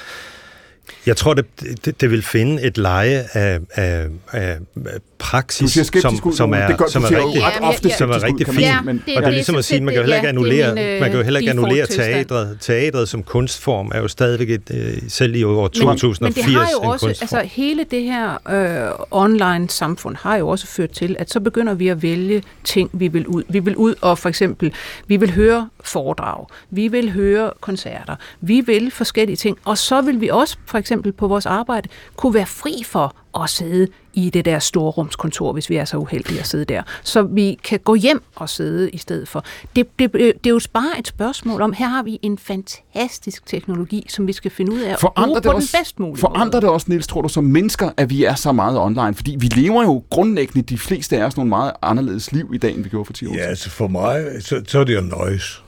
[1.05, 1.45] jeg tror, det,
[1.85, 4.57] det, det vil finde et leje af, af, af
[5.19, 8.09] praksis, Du skeptisk som, ud, som er, det gør, som er rigtig, ret ofte som
[8.09, 8.55] er rigtig fint.
[8.55, 10.25] man Ja, men, det- og det er ligesom at sige, man kan jo heller ikke
[10.25, 12.57] er annullere, min, øh, man kan jo heller ikke annullere teatret.
[12.61, 16.43] Teatret som kunstform er jo stadigvæk et, øh, selv i år Men, 2080 men det
[16.43, 18.37] har jo også, altså hele det her
[18.89, 22.89] øh, online samfund har jo også ført til, at så begynder vi at vælge ting,
[22.93, 23.43] vi vil ud.
[23.49, 24.73] Vi vil ud og for eksempel,
[25.07, 30.21] vi vil høre foredrag, vi vil høre koncerter, vi vil forskellige ting, og så vil
[30.21, 34.45] vi også for eksempel på vores arbejde kunne være fri for at sidde i det
[34.45, 36.81] der store rumskontor, hvis vi er så uheldige at sidde der.
[37.03, 39.45] Så vi kan gå hjem og sidde i stedet for.
[39.75, 44.05] Det, det, det er jo bare et spørgsmål om, her har vi en fantastisk teknologi,
[44.09, 46.17] som vi skal finde ud af at bruge Forandrer på det, den også, bedst mulige
[46.19, 49.13] forandrer det også, Niels, tror du, som mennesker, at vi er så meget online?
[49.15, 52.73] Fordi vi lever jo grundlæggende, de fleste af os, nogle meget anderledes liv i dag,
[52.75, 53.49] end vi gjorde for 10 år Ja, siden.
[53.49, 55.63] altså for mig, så, så er det jo nøjes.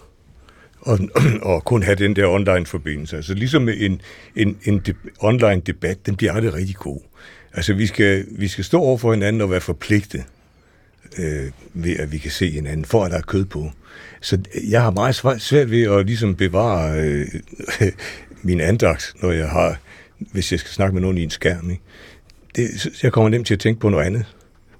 [0.82, 1.00] Og,
[1.42, 3.16] og kun have den der online-forbindelse.
[3.16, 4.02] Altså ligesom en,
[4.36, 7.00] en, en de, online-debat, den bliver aldrig rigtig god.
[7.54, 10.24] Altså vi skal, vi skal stå over for hinanden og være forpligtet
[11.18, 13.72] øh, ved, at vi kan se hinanden, for at der er kød på.
[14.22, 14.38] Så
[14.70, 17.28] jeg har meget svært- ved at ligesom bevare øh,
[18.44, 19.78] min andagt, når jeg har,
[20.32, 21.70] hvis jeg skal snakke med nogen i en skærm.
[21.70, 21.82] Ikke?
[22.56, 24.26] Det, jeg kommer nemt til at tænke på noget andet.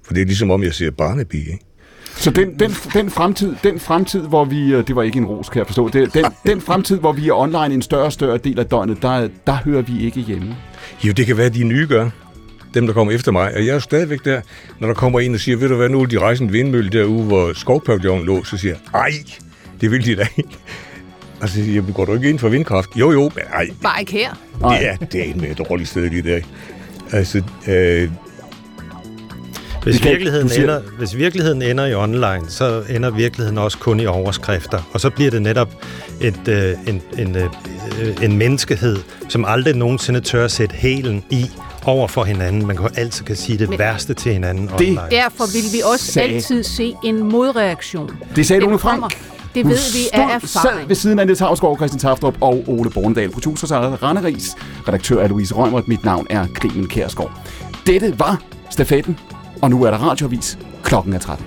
[0.06, 1.58] For det er ligesom om, jeg ser Barnaby, ikke?
[2.16, 4.72] Så den, den, den, fremtid, den fremtid, hvor vi...
[4.74, 5.88] øh, Det var ikke en ros, kan jeg forstå.
[5.88, 9.02] Det, den, den fremtid, hvor vi er online en større og større del af døgnet,
[9.02, 10.56] der, der hører vi ikke hjemme.
[11.04, 12.10] Jo, det kan være, at de nye gør.
[12.74, 13.54] Dem, der kommer efter mig.
[13.54, 14.40] Og jeg er stadigvæk der,
[14.78, 16.90] når der kommer en og siger, ved du hvad, nu vil de rejse en vindmølle
[16.90, 19.10] derude, hvor skovpavillonen lå, så siger jeg, ej,
[19.80, 20.50] det vil de da ikke.
[21.40, 22.88] Og så siger jeg, "Men går du ikke ind for vindkraft?
[22.96, 24.34] Jo, jo, men ej, Bare ikke her.
[24.60, 26.40] det er, det er med et dårligt sted lige der.
[27.12, 28.08] Altså, øh,
[29.82, 34.06] Hvis virkeligheden, siger- ender, hvis virkeligheden ender i online, så ender virkeligheden også kun i
[34.06, 34.90] overskrifter.
[34.92, 35.84] Og så bliver det netop
[36.20, 37.48] et, øh, en, en, øh,
[38.22, 38.96] en menneskehed,
[39.28, 41.46] som aldrig nogensinde tør at sætte hælen i
[41.86, 42.66] over for hinanden.
[42.66, 45.00] Man kan altid kan sige det Men- værste til hinanden Det- online.
[45.10, 48.10] Derfor vil vi også Sagde- altid se en modreaktion.
[48.36, 49.08] Det sagde Lone kommer.
[49.08, 49.26] Frank.
[49.54, 50.88] Det Hun ved vi af stod sad erfaring.
[50.88, 53.30] ved siden af Niels Havsgaard, Christian Taftrup og Ole Borndal.
[53.30, 54.50] Producer Sarah Ranneris.
[54.88, 55.88] Redaktør er Louise Rømert.
[55.88, 57.32] Mit navn er Clemen Kærsgaard.
[57.86, 59.18] Dette var stafetten,
[59.62, 60.58] og nu er der radioavis.
[60.82, 61.46] Klokken er 13.